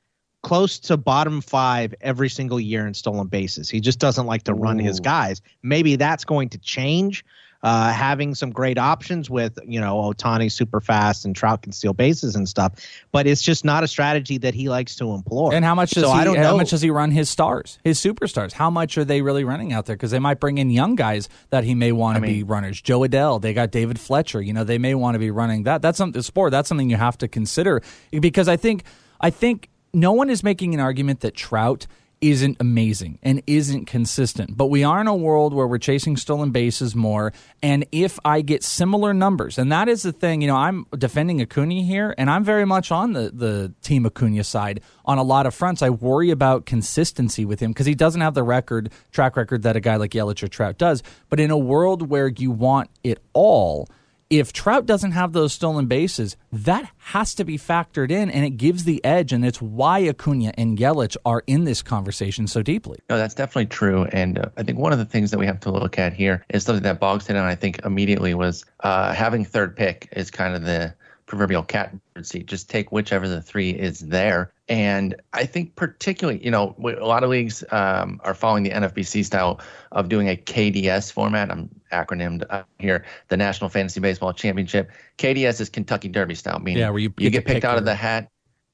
close 0.43 0.79
to 0.81 0.97
bottom 0.97 1.41
five 1.41 1.95
every 2.01 2.29
single 2.29 2.59
year 2.59 2.87
in 2.87 2.95
stolen 2.95 3.29
bases. 3.29 3.71
He 3.71 3.81
just 3.81 3.99
doesn't 3.99 4.27
like 4.27 4.43
to 4.45 4.55
run 4.55 4.79
his 4.79 4.99
guys. 4.99 5.41
Maybe 5.63 5.97
that's 5.97 6.25
going 6.25 6.49
to 6.51 6.59
change. 6.59 7.25
Uh, 7.63 7.93
having 7.93 8.35
some 8.35 8.51
great 8.51 8.77
options 8.77 9.31
with 9.31 9.57
you 9.65 9.81
know 9.81 9.95
Ohtani 9.97 10.51
super 10.51 10.81
fast 10.81 11.25
and 11.25 11.35
Trout 11.37 11.63
can 11.63 11.71
steal 11.71 11.93
bases 11.93 12.35
and 12.35 12.49
stuff, 12.49 12.73
but 13.13 13.27
it's 13.27 13.41
just 13.41 13.65
not 13.65 13.85
a 13.85 13.89
strategy 13.89 14.39
that 14.39 14.53
he 14.53 14.69
likes 14.69 14.97
to 14.97 15.13
employ. 15.13 15.51
And 15.51 15.65
how 15.65 15.75
much 15.75 15.93
does 15.93 16.03
so 16.03 16.13
he? 16.13 16.19
I 16.19 16.25
don't 16.25 16.37
how 16.37 16.51
know. 16.51 16.57
much 16.57 16.71
does 16.71 16.83
he 16.83 16.91
run 16.91 17.13
his 17.13 17.31
stars, 17.31 17.79
his 17.85 18.01
superstars? 18.01 18.53
How 18.53 18.69
much 18.69 18.99
are 18.99 19.05
they 19.05 19.23
really 19.23 19.45
running 19.45 19.73
out 19.73 19.87
there? 19.87 19.95
Because 19.95 20.11
they 20.11 20.19
might 20.19 20.41
bring 20.41 20.59
in 20.59 20.71
young 20.71 20.97
guys 20.97 21.29
that 21.51 21.63
he 21.63 21.75
may 21.77 21.93
want 21.93 22.19
to 22.19 22.25
I 22.25 22.27
be 22.27 22.43
runners. 22.43 22.81
Jo 22.83 23.01
Adell, 23.01 23.41
they 23.41 23.55
got 23.55 23.71
David 23.71 24.01
Fletcher. 24.01 24.43
You 24.43 24.53
know, 24.53 24.65
they 24.65 24.79
may 24.79 24.97
want 24.97 25.15
to 25.15 25.21
be 25.21 25.31
running 25.31 25.63
that. 25.63 25.83
That's 25.83 25.99
something 25.99 26.19
the 26.19 26.25
sport. 26.25 26.51
That's 26.51 26.69
something 26.69 26.91
you 26.91 26.97
have 26.97 27.17
to 27.19 27.29
consider 27.29 27.81
because 28.11 28.49
I 28.49 28.57
think 28.57 28.83
I 29.21 29.31
think 29.31 29.69
no 29.95 30.13
one 30.13 30.31
is 30.31 30.43
making 30.43 30.75
an 30.75 30.81
argument 30.81 31.21
that 31.21 31.35
Trout 31.35 31.87
isn't 32.23 32.57
amazing 32.61 33.19
and 33.23 33.43
isn't 33.47 33.87
consistent. 33.87 34.57
But 34.57 34.67
we 34.67 34.85
are 34.85 35.01
in 35.01 35.09
a 35.09 35.15
world 35.15 35.53
where 35.53 35.67
we're 35.67 35.79
chasing 35.79 36.17
stolen 36.17 36.53
bases 36.53 36.95
more. 36.95 37.33
And 37.63 37.85
if 37.93 38.19
I 38.25 38.41
get 38.41 38.63
similar 38.63 39.13
numbers, 39.13 39.59
and 39.59 39.71
that 39.73 39.89
is 39.89 40.03
the 40.03 40.13
thing, 40.13 40.41
you 40.41 40.47
know, 40.47 40.57
I'm 40.57 40.87
defending 40.97 41.43
Acuna 41.43 41.83
here, 41.83 42.15
and 42.17 42.31
I'm 42.31 42.45
very 42.45 42.65
much 42.65 42.93
on 42.93 43.13
the, 43.13 43.31
the 43.31 43.75
team 43.83 44.07
Acuna 44.07 44.45
side 44.45 44.81
on 45.05 45.19
a 45.19 45.23
lot 45.23 45.47
of 45.47 45.55
fronts. 45.55 45.83
I 45.83 45.91
worry 45.91 46.31
about 46.31 46.65
consistency 46.65 47.45
with 47.45 47.59
him 47.61 47.73
because 47.73 47.87
he 47.87 47.95
doesn't 47.97 48.21
have 48.21 48.35
the 48.35 48.45
record, 48.45 48.93
track 49.11 49.37
record 49.37 49.63
that 49.65 49.77
a 49.77 49.81
guy 49.81 49.97
like 49.97 50.13
Yelich 50.13 50.43
or 50.43 50.49
Trout 50.49 50.79
does. 50.79 51.03
But 51.29 51.41
in 51.41 51.51
a 51.51 51.59
world 51.59 52.09
where 52.09 52.29
you 52.29 52.53
want 52.53 52.89
it 53.03 53.21
all, 53.33 53.89
if 54.33 54.51
Trout 54.51 54.87
doesn't 54.87 55.13
have 55.13 55.35
those 55.35 55.53
stolen 55.53 55.85
bases, 55.85 56.39
that 56.51 56.91
has 56.97 57.35
to 57.35 57.45
be 57.45 57.59
factored 57.59 58.11
in, 58.11 58.31
and 58.31 58.47
it 58.47 58.57
gives 58.57 58.85
the 58.85 59.05
edge, 59.05 59.31
and 59.31 59.45
it's 59.45 59.61
why 59.61 60.09
Acuna 60.09 60.55
and 60.57 60.79
Yelich 60.79 61.19
are 61.27 61.43
in 61.47 61.65
this 61.65 61.83
conversation 61.83 62.47
so 62.47 62.63
deeply. 62.63 62.99
No, 63.11 63.19
that's 63.19 63.35
definitely 63.35 63.67
true. 63.67 64.05
And 64.07 64.39
uh, 64.39 64.47
I 64.57 64.63
think 64.63 64.79
one 64.79 64.91
of 64.91 64.99
the 64.99 65.05
things 65.05 65.33
that 65.33 65.39
we 65.39 65.45
have 65.45 65.61
to 65.61 65.71
look 65.71 65.99
at 65.99 66.15
here 66.15 66.47
is 66.49 66.65
something 66.65 66.83
that 66.83 66.99
Boggs 66.99 67.27
hit 67.27 67.37
on, 67.37 67.45
I 67.45 67.55
think, 67.55 67.85
immediately 67.85 68.33
was 68.33 68.65
uh, 68.81 69.13
having 69.13 69.45
third 69.45 69.77
pick 69.77 70.09
is 70.13 70.31
kind 70.31 70.55
of 70.55 70.63
the 70.63 70.95
proverbial 71.27 71.63
catbird 71.63 72.27
seat. 72.27 72.47
Just 72.47 72.71
take 72.71 72.91
whichever 72.91 73.29
the 73.29 73.43
three 73.43 73.71
is 73.71 74.01
there. 74.01 74.53
And 74.69 75.15
I 75.35 75.45
think, 75.45 75.77
particularly, 75.77 76.43
you 76.43 76.51
know, 76.51 76.75
a 76.79 77.05
lot 77.05 77.23
of 77.23 77.31
leagues 77.31 77.63
um, 77.71 78.21
are 78.25 78.35
following 78.35 78.63
the 78.63 78.71
NFBC 78.71 79.25
style 79.25 79.61
of 79.93 80.09
doing 80.09 80.29
a 80.29 80.37
KDS 80.37 81.13
format. 81.13 81.51
I'm 81.51 81.69
acronymed 81.93 82.65
here, 82.79 83.05
the 83.29 83.37
National 83.37 83.71
Fantasy 83.71 84.01
Baseball 84.01 84.33
Championship. 84.33 84.91
KDS 85.19 85.61
is 85.61 85.69
Kentucky 85.69 86.09
Derby 86.09 86.35
style, 86.35 86.59
meaning 86.59 86.81
Yeah, 86.81 86.91
where 86.91 86.99
you 86.99 87.13
you 87.19 87.31
get 87.31 87.45
get 87.45 87.47
picked 87.47 87.55
pick 87.63 87.65
out 87.65 87.79
of 87.79 87.85
the 87.85 87.95
hat, 87.95 88.29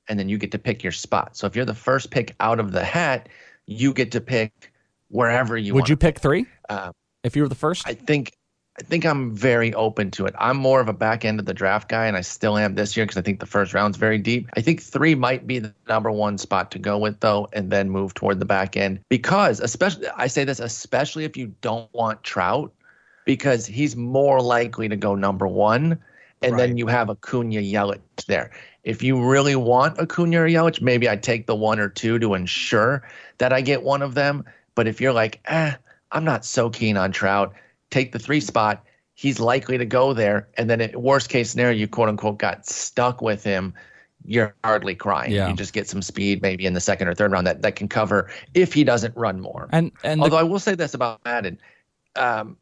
and 0.08 0.18
then 0.18 0.28
you 0.28 0.38
get 0.38 0.52
to 0.52 0.58
pick 0.58 0.82
your 0.82 0.92
spot. 0.92 1.36
So 1.36 1.46
if 1.46 1.54
you're 1.54 1.64
the 1.64 1.74
first 1.74 2.10
pick 2.10 2.34
out 2.40 2.60
of 2.60 2.72
the 2.72 2.84
hat, 2.84 3.28
you 3.66 3.92
get 3.92 4.12
to 4.12 4.20
pick 4.20 4.72
wherever 5.08 5.56
you 5.56 5.74
Would 5.74 5.88
you 5.88 5.96
pick 5.96 6.18
three 6.18 6.46
Uh, 6.68 6.92
if 7.24 7.36
you 7.36 7.42
were 7.42 7.48
the 7.48 7.54
first? 7.54 7.86
I 7.86 7.94
think 7.94 8.32
I 8.78 8.84
think 8.84 9.04
I'm 9.04 9.34
very 9.34 9.74
open 9.74 10.10
to 10.12 10.26
it. 10.26 10.34
I'm 10.38 10.56
more 10.56 10.80
of 10.80 10.88
a 10.88 10.92
back 10.92 11.24
end 11.24 11.40
of 11.40 11.46
the 11.46 11.54
draft 11.54 11.88
guy, 11.88 12.06
and 12.06 12.16
I 12.16 12.20
still 12.20 12.56
am 12.56 12.76
this 12.76 12.96
year 12.96 13.06
because 13.06 13.16
I 13.16 13.22
think 13.22 13.40
the 13.40 13.46
first 13.46 13.74
round's 13.74 13.96
very 13.96 14.18
deep. 14.18 14.48
I 14.56 14.60
think 14.60 14.80
three 14.80 15.16
might 15.16 15.48
be 15.48 15.58
the 15.58 15.74
number 15.88 16.12
one 16.12 16.38
spot 16.38 16.70
to 16.72 16.78
go 16.78 16.96
with, 16.96 17.18
though, 17.18 17.48
and 17.52 17.72
then 17.72 17.90
move 17.90 18.14
toward 18.14 18.38
the 18.38 18.44
back 18.44 18.76
end 18.76 19.00
because, 19.08 19.58
especially, 19.58 20.06
I 20.16 20.28
say 20.28 20.44
this 20.44 20.60
especially 20.60 21.24
if 21.24 21.36
you 21.36 21.52
don't 21.60 21.92
want 21.92 22.22
Trout, 22.22 22.72
because 23.28 23.66
he's 23.66 23.94
more 23.94 24.40
likely 24.40 24.88
to 24.88 24.96
go 24.96 25.14
number 25.14 25.46
one, 25.46 25.98
and 26.40 26.58
then 26.58 26.78
you 26.78 26.86
have 26.86 27.10
Acuna 27.10 27.60
Yelich 27.60 28.00
there. 28.26 28.50
If 28.84 29.02
you 29.02 29.22
really 29.22 29.54
want 29.54 29.98
Acuna 29.98 30.40
or 30.40 30.48
Yelich, 30.48 30.80
maybe 30.80 31.10
I 31.10 31.16
take 31.16 31.46
the 31.46 31.54
one 31.54 31.78
or 31.78 31.90
two 31.90 32.18
to 32.20 32.32
ensure 32.32 33.06
that 33.36 33.52
I 33.52 33.60
get 33.60 33.82
one 33.82 34.00
of 34.00 34.14
them. 34.14 34.44
But 34.74 34.88
if 34.88 34.98
you're 34.98 35.12
like, 35.12 35.40
eh, 35.44 35.74
I'm 36.10 36.24
not 36.24 36.46
so 36.46 36.70
keen 36.70 36.96
on 36.96 37.12
Trout, 37.12 37.52
take 37.90 38.12
the 38.12 38.18
three 38.18 38.40
spot. 38.40 38.82
He's 39.12 39.38
likely 39.38 39.76
to 39.76 39.84
go 39.84 40.14
there. 40.14 40.48
And 40.56 40.70
then, 40.70 40.80
at 40.80 40.96
worst 40.96 41.28
case 41.28 41.50
scenario, 41.50 41.76
you 41.76 41.86
quote 41.86 42.08
unquote 42.08 42.38
got 42.38 42.64
stuck 42.64 43.20
with 43.20 43.44
him. 43.44 43.74
You're 44.24 44.54
hardly 44.64 44.94
crying. 44.94 45.32
Yeah. 45.32 45.50
You 45.50 45.54
just 45.54 45.74
get 45.74 45.86
some 45.86 46.00
speed 46.00 46.40
maybe 46.40 46.64
in 46.64 46.72
the 46.72 46.80
second 46.80 47.08
or 47.08 47.14
third 47.14 47.30
round 47.32 47.46
that, 47.46 47.60
that 47.60 47.76
can 47.76 47.88
cover 47.88 48.30
if 48.54 48.72
he 48.72 48.84
doesn't 48.84 49.14
run 49.18 49.38
more. 49.42 49.68
and 49.70 49.92
and 50.02 50.18
the- 50.18 50.24
Although 50.24 50.38
I 50.38 50.44
will 50.44 50.58
say 50.60 50.74
this 50.74 50.94
about 50.94 51.22
Maddon. 51.26 51.58
Um, 52.16 52.56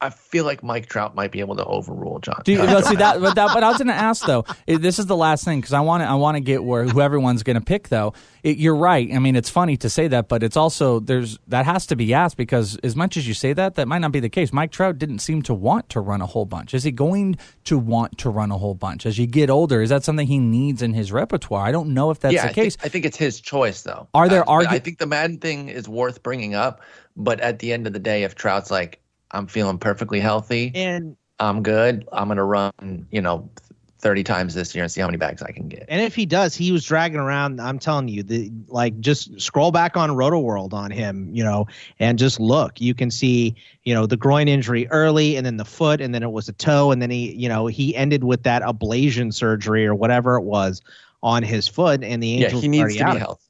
I 0.00 0.10
feel 0.10 0.44
like 0.44 0.62
Mike 0.62 0.86
Trout 0.86 1.16
might 1.16 1.32
be 1.32 1.40
able 1.40 1.56
to 1.56 1.64
overrule 1.64 2.20
John. 2.20 2.42
Do 2.44 2.52
you, 2.52 2.60
well, 2.60 2.82
see 2.82 2.94
that, 2.96 3.20
but 3.20 3.34
that, 3.34 3.50
but 3.52 3.64
I 3.64 3.68
was 3.68 3.78
going 3.78 3.88
to 3.88 3.94
ask 3.94 4.24
though. 4.24 4.44
This 4.66 5.00
is 5.00 5.06
the 5.06 5.16
last 5.16 5.44
thing 5.44 5.60
because 5.60 5.72
I 5.72 5.80
want 5.80 6.02
to, 6.02 6.08
I 6.08 6.14
want 6.14 6.36
to 6.36 6.40
get 6.40 6.62
where 6.62 6.84
who 6.84 7.00
everyone's 7.00 7.42
going 7.42 7.58
to 7.58 7.64
pick 7.64 7.88
though. 7.88 8.12
It, 8.44 8.58
you're 8.58 8.76
right. 8.76 9.12
I 9.12 9.18
mean, 9.18 9.34
it's 9.34 9.50
funny 9.50 9.76
to 9.78 9.90
say 9.90 10.06
that, 10.06 10.28
but 10.28 10.44
it's 10.44 10.56
also 10.56 11.00
there's 11.00 11.38
that 11.48 11.64
has 11.64 11.86
to 11.86 11.96
be 11.96 12.14
asked 12.14 12.36
because 12.36 12.76
as 12.84 12.94
much 12.94 13.16
as 13.16 13.26
you 13.26 13.34
say 13.34 13.52
that, 13.54 13.74
that 13.74 13.88
might 13.88 13.98
not 13.98 14.12
be 14.12 14.20
the 14.20 14.28
case. 14.28 14.52
Mike 14.52 14.70
Trout 14.70 14.98
didn't 14.98 15.18
seem 15.18 15.42
to 15.42 15.54
want 15.54 15.88
to 15.88 16.00
run 16.00 16.22
a 16.22 16.26
whole 16.26 16.44
bunch. 16.44 16.74
Is 16.74 16.84
he 16.84 16.92
going 16.92 17.36
to 17.64 17.76
want 17.76 18.18
to 18.18 18.30
run 18.30 18.52
a 18.52 18.58
whole 18.58 18.74
bunch 18.74 19.04
as 19.04 19.18
you 19.18 19.26
get 19.26 19.50
older? 19.50 19.82
Is 19.82 19.90
that 19.90 20.04
something 20.04 20.28
he 20.28 20.38
needs 20.38 20.80
in 20.80 20.92
his 20.94 21.10
repertoire? 21.10 21.66
I 21.66 21.72
don't 21.72 21.92
know 21.92 22.12
if 22.12 22.20
that's 22.20 22.34
yeah, 22.34 22.44
the 22.44 22.50
I 22.50 22.52
case. 22.52 22.76
Think, 22.76 22.86
I 22.86 22.88
think 22.88 23.04
it's 23.04 23.16
his 23.16 23.40
choice, 23.40 23.82
though. 23.82 24.06
Are 24.14 24.28
there 24.28 24.42
Uh, 24.42 24.58
but 24.58 24.66
argu- 24.66 24.72
I 24.74 24.78
think 24.78 24.98
the 24.98 25.06
Maddon 25.06 25.38
thing 25.38 25.68
is 25.68 25.88
worth 25.88 26.22
bringing 26.22 26.54
up, 26.54 26.82
but 27.16 27.40
at 27.40 27.58
the 27.58 27.72
end 27.72 27.88
of 27.88 27.92
the 27.92 27.98
day, 27.98 28.22
if 28.22 28.36
Trout's 28.36 28.70
like, 28.70 29.00
I'm 29.30 29.46
feeling 29.46 29.78
perfectly 29.78 30.20
healthy, 30.20 30.72
And 30.74 31.16
I'm 31.38 31.62
good, 31.62 32.08
I'm 32.12 32.28
gonna 32.28 32.44
run, 32.44 33.06
you 33.10 33.20
know, 33.20 33.50
30 34.00 34.22
times 34.22 34.54
this 34.54 34.74
year 34.76 34.84
and 34.84 34.92
see 34.92 35.00
how 35.00 35.08
many 35.08 35.18
bags 35.18 35.42
I 35.42 35.50
can 35.50 35.68
get. 35.68 35.86
and 35.88 36.00
if 36.00 36.14
he 36.14 36.24
does, 36.24 36.54
he 36.54 36.70
was 36.70 36.84
dragging 36.84 37.18
around. 37.18 37.60
I'm 37.60 37.80
telling 37.80 38.06
you, 38.06 38.22
the 38.22 38.52
like 38.68 38.98
just 39.00 39.40
scroll 39.40 39.72
back 39.72 39.96
on 39.96 40.10
Rotoworld 40.10 40.72
on 40.72 40.90
him, 40.92 41.28
you 41.32 41.42
know, 41.42 41.66
and 41.98 42.16
just 42.18 42.38
look. 42.38 42.80
You 42.80 42.94
can 42.94 43.10
see, 43.10 43.56
you 43.82 43.94
know, 43.94 44.06
the 44.06 44.16
groin 44.16 44.46
injury 44.46 44.86
early, 44.90 45.36
and 45.36 45.44
then 45.44 45.56
the 45.56 45.64
foot, 45.64 46.00
and 46.00 46.14
then 46.14 46.22
it 46.22 46.30
was 46.30 46.48
a 46.48 46.52
toe, 46.52 46.92
and 46.92 47.02
then 47.02 47.10
he, 47.10 47.32
you 47.34 47.48
know, 47.48 47.66
he 47.66 47.94
ended 47.96 48.22
with 48.22 48.44
that 48.44 48.62
ablation 48.62 49.34
surgery 49.34 49.84
or 49.84 49.94
whatever 49.96 50.36
it 50.36 50.42
was 50.42 50.80
on 51.22 51.42
his 51.42 51.66
foot, 51.66 52.04
and 52.04 52.22
the 52.22 52.28
Yeah, 52.28 52.50
he 52.50 52.68
needs 52.68 52.96
to 52.96 53.04
be 53.04 53.18
healthy. 53.18 53.42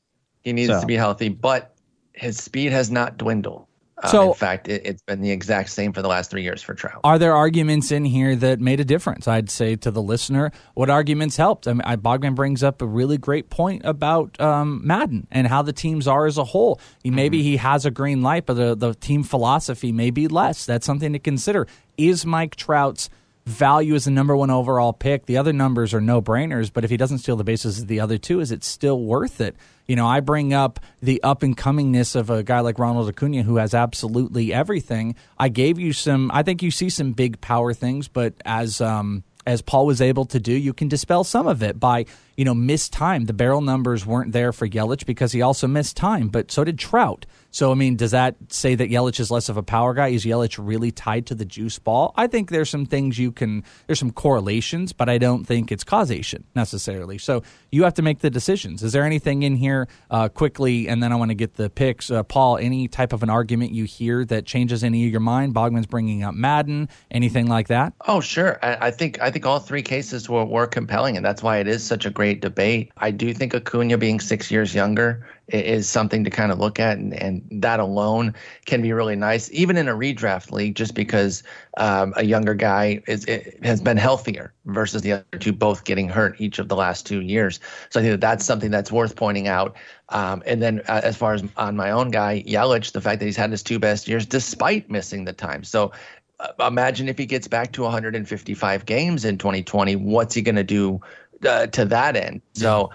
He 0.42 0.52
needs 0.54 0.70
So- 0.70 0.80
to 0.80 0.86
be 0.86 0.96
healthy, 0.96 1.28
but 1.28 1.74
his 2.14 2.38
speed 2.38 2.72
has 2.72 2.90
not 2.90 3.18
dwindled. 3.18 3.66
Um, 4.02 4.10
So- 4.10 4.28
in 4.28 4.34
fact, 4.34 4.68
it, 4.68 4.82
it's 4.84 5.02
been 5.02 5.20
the 5.20 5.30
exact 5.30 5.70
same 5.70 5.92
for 5.92 6.02
the 6.02 6.08
last 6.08 6.30
three 6.30 6.42
years 6.42 6.62
for 6.62 6.74
Trout. 6.74 7.00
Are 7.04 7.18
there 7.18 7.34
arguments 7.34 7.90
in 7.90 8.04
here 8.04 8.36
that 8.36 8.60
made 8.60 8.80
a 8.80 8.84
difference? 8.84 9.26
I'd 9.26 9.50
say 9.50 9.76
to 9.76 9.90
the 9.90 10.02
listener, 10.02 10.52
what 10.74 10.88
arguments 10.90 11.36
helped? 11.36 11.66
I 11.66 11.72
mean, 11.72 11.82
I, 11.84 11.96
Bogman 11.96 12.34
brings 12.34 12.62
up 12.62 12.80
a 12.82 12.86
really 12.86 13.18
great 13.18 13.50
point 13.50 13.82
about 13.84 14.40
um, 14.40 14.86
Maddon 14.86 15.26
and 15.30 15.46
how 15.46 15.62
the 15.62 15.72
teams 15.72 16.06
are 16.06 16.26
as 16.26 16.38
a 16.38 16.44
whole. 16.44 16.80
He, 17.02 17.10
maybe 17.10 17.42
he 17.42 17.56
has 17.56 17.84
a 17.86 17.90
green 17.90 18.22
light, 18.22 18.46
but 18.46 18.54
the, 18.54 18.74
the 18.74 18.94
team 18.94 19.22
philosophy 19.24 19.90
may 19.92 20.10
be 20.10 20.28
less. 20.28 20.64
That's 20.64 20.86
something 20.86 21.12
to 21.12 21.18
consider. 21.18 21.66
Is 21.96 22.24
Mike 22.24 22.54
Trout's 22.54 23.10
value 23.48 23.94
as 23.94 24.04
the 24.04 24.10
number 24.10 24.36
one 24.36 24.50
overall 24.50 24.92
pick? 24.92 25.26
The 25.26 25.38
other 25.38 25.52
numbers 25.52 25.94
are 25.94 26.00
no 26.00 26.20
brainers, 26.20 26.70
but 26.72 26.84
if 26.84 26.90
he 26.90 26.96
doesn't 26.96 27.18
steal 27.18 27.36
the 27.36 27.44
bases 27.44 27.80
of 27.80 27.88
the 27.88 28.00
other 28.00 28.18
two, 28.18 28.40
is 28.40 28.52
it 28.52 28.62
still 28.62 29.00
worth 29.00 29.40
it? 29.40 29.56
You 29.86 29.96
know, 29.96 30.06
I 30.06 30.20
bring 30.20 30.52
up 30.52 30.80
the 31.00 31.22
up 31.22 31.42
and 31.42 31.56
comingness 31.56 32.14
of 32.14 32.28
a 32.28 32.42
guy 32.42 32.60
like 32.60 32.78
Ronald 32.78 33.08
Acuna 33.08 33.42
who 33.42 33.56
has 33.56 33.72
absolutely 33.74 34.52
everything. 34.52 35.16
I 35.38 35.48
gave 35.48 35.78
you 35.78 35.92
some. 35.92 36.30
I 36.32 36.42
think 36.42 36.62
you 36.62 36.70
see 36.70 36.90
some 36.90 37.12
big 37.12 37.40
power 37.40 37.72
things, 37.72 38.06
but 38.06 38.34
as 38.44 38.80
um, 38.80 39.24
as 39.46 39.62
Paul 39.62 39.86
was 39.86 40.02
able 40.02 40.26
to 40.26 40.38
do, 40.38 40.52
you 40.52 40.74
can 40.74 40.88
dispel 40.88 41.24
some 41.24 41.46
of 41.46 41.62
it 41.62 41.80
by 41.80 42.04
you 42.38 42.44
know 42.44 42.54
missed 42.54 42.92
time. 42.92 43.24
The 43.24 43.32
barrel 43.34 43.60
numbers 43.60 44.06
weren't 44.06 44.32
there 44.32 44.52
for 44.52 44.66
Yelich 44.66 45.04
because 45.04 45.32
he 45.32 45.42
also 45.42 45.66
missed 45.66 45.96
time, 45.96 46.28
but 46.28 46.52
so 46.52 46.62
did 46.62 46.78
Trout. 46.78 47.26
So 47.50 47.72
I 47.72 47.74
mean, 47.74 47.96
does 47.96 48.12
that 48.12 48.36
say 48.48 48.76
that 48.76 48.90
Yelich 48.90 49.18
is 49.18 49.30
less 49.30 49.48
of 49.48 49.56
a 49.56 49.62
power 49.62 49.92
guy? 49.92 50.08
Is 50.08 50.24
Yelich 50.24 50.56
really 50.64 50.92
tied 50.92 51.26
to 51.26 51.34
the 51.34 51.44
juice 51.44 51.80
ball? 51.80 52.14
I 52.16 52.28
think 52.28 52.50
there's 52.50 52.70
some 52.70 52.86
things 52.86 53.18
you 53.18 53.32
can. 53.32 53.64
There's 53.86 53.98
some 53.98 54.12
correlations, 54.12 54.92
but 54.92 55.08
I 55.08 55.18
don't 55.18 55.44
think 55.44 55.72
it's 55.72 55.82
causation 55.82 56.44
necessarily. 56.54 57.18
So 57.18 57.42
you 57.72 57.82
have 57.82 57.94
to 57.94 58.02
make 58.02 58.20
the 58.20 58.30
decisions. 58.30 58.84
Is 58.84 58.92
there 58.92 59.04
anything 59.04 59.42
in 59.42 59.56
here 59.56 59.88
uh, 60.10 60.28
quickly, 60.28 60.88
and 60.88 61.02
then 61.02 61.12
I 61.12 61.16
want 61.16 61.32
to 61.32 61.34
get 61.34 61.54
the 61.54 61.68
picks. 61.68 62.08
Uh, 62.08 62.22
Paul, 62.22 62.56
any 62.58 62.86
type 62.86 63.12
of 63.12 63.24
an 63.24 63.30
argument 63.30 63.72
you 63.72 63.82
hear 63.84 64.24
that 64.26 64.46
changes 64.46 64.84
any 64.84 65.04
of 65.06 65.10
your 65.10 65.20
mind? 65.20 65.54
Bogman's 65.54 65.86
bringing 65.86 66.22
up 66.22 66.36
Maddon, 66.36 66.88
anything 67.10 67.48
like 67.48 67.66
that? 67.66 67.94
Oh, 68.06 68.20
sure. 68.20 68.60
I, 68.62 68.86
I 68.86 68.90
think 68.92 69.20
I 69.20 69.32
think 69.32 69.44
all 69.44 69.58
three 69.58 69.82
cases 69.82 70.28
were, 70.28 70.44
were 70.44 70.68
compelling, 70.68 71.16
and 71.16 71.26
that's 71.26 71.42
why 71.42 71.58
it 71.58 71.66
is 71.66 71.82
such 71.82 72.06
a 72.06 72.10
great 72.10 72.27
debate. 72.34 72.92
I 72.96 73.10
do 73.10 73.32
think 73.34 73.54
Acuna 73.54 73.98
being 73.98 74.20
six 74.20 74.50
years 74.50 74.74
younger 74.74 75.26
is 75.48 75.88
something 75.88 76.24
to 76.24 76.30
kind 76.30 76.52
of 76.52 76.58
look 76.58 76.78
at, 76.78 76.98
and, 76.98 77.14
and 77.14 77.42
that 77.50 77.80
alone 77.80 78.34
can 78.66 78.82
be 78.82 78.92
really 78.92 79.16
nice, 79.16 79.50
even 79.52 79.76
in 79.76 79.88
a 79.88 79.94
redraft 79.94 80.52
league, 80.52 80.74
just 80.74 80.94
because 80.94 81.42
um, 81.78 82.12
a 82.16 82.24
younger 82.24 82.54
guy 82.54 83.00
is 83.06 83.26
has 83.62 83.80
been 83.80 83.96
healthier 83.96 84.52
versus 84.66 85.02
the 85.02 85.12
other 85.12 85.38
two 85.38 85.52
both 85.52 85.84
getting 85.84 86.08
hurt 86.08 86.38
each 86.40 86.58
of 86.58 86.68
the 86.68 86.76
last 86.76 87.06
two 87.06 87.20
years. 87.20 87.60
So 87.90 88.00
I 88.00 88.02
think 88.02 88.12
that 88.12 88.20
that's 88.20 88.44
something 88.44 88.70
that's 88.70 88.92
worth 88.92 89.16
pointing 89.16 89.48
out. 89.48 89.76
Um, 90.10 90.42
and 90.46 90.62
then 90.62 90.80
uh, 90.88 91.00
as 91.02 91.16
far 91.16 91.34
as 91.34 91.42
on 91.56 91.76
my 91.76 91.90
own 91.90 92.10
guy 92.10 92.42
Yelich, 92.46 92.92
the 92.92 93.00
fact 93.00 93.20
that 93.20 93.26
he's 93.26 93.36
had 93.36 93.50
his 93.50 93.62
two 93.62 93.78
best 93.78 94.08
years 94.08 94.26
despite 94.26 94.90
missing 94.90 95.24
the 95.24 95.32
time. 95.32 95.64
So 95.64 95.92
uh, 96.40 96.66
imagine 96.66 97.08
if 97.08 97.18
he 97.18 97.26
gets 97.26 97.48
back 97.48 97.72
to 97.72 97.82
155 97.82 98.86
games 98.86 99.24
in 99.24 99.38
2020 99.38 99.96
what's 99.96 100.34
he 100.34 100.42
going 100.42 100.54
to 100.54 100.62
do 100.62 101.00
uh, 101.46 101.66
to 101.68 101.84
that 101.84 102.16
end 102.16 102.40
so 102.54 102.90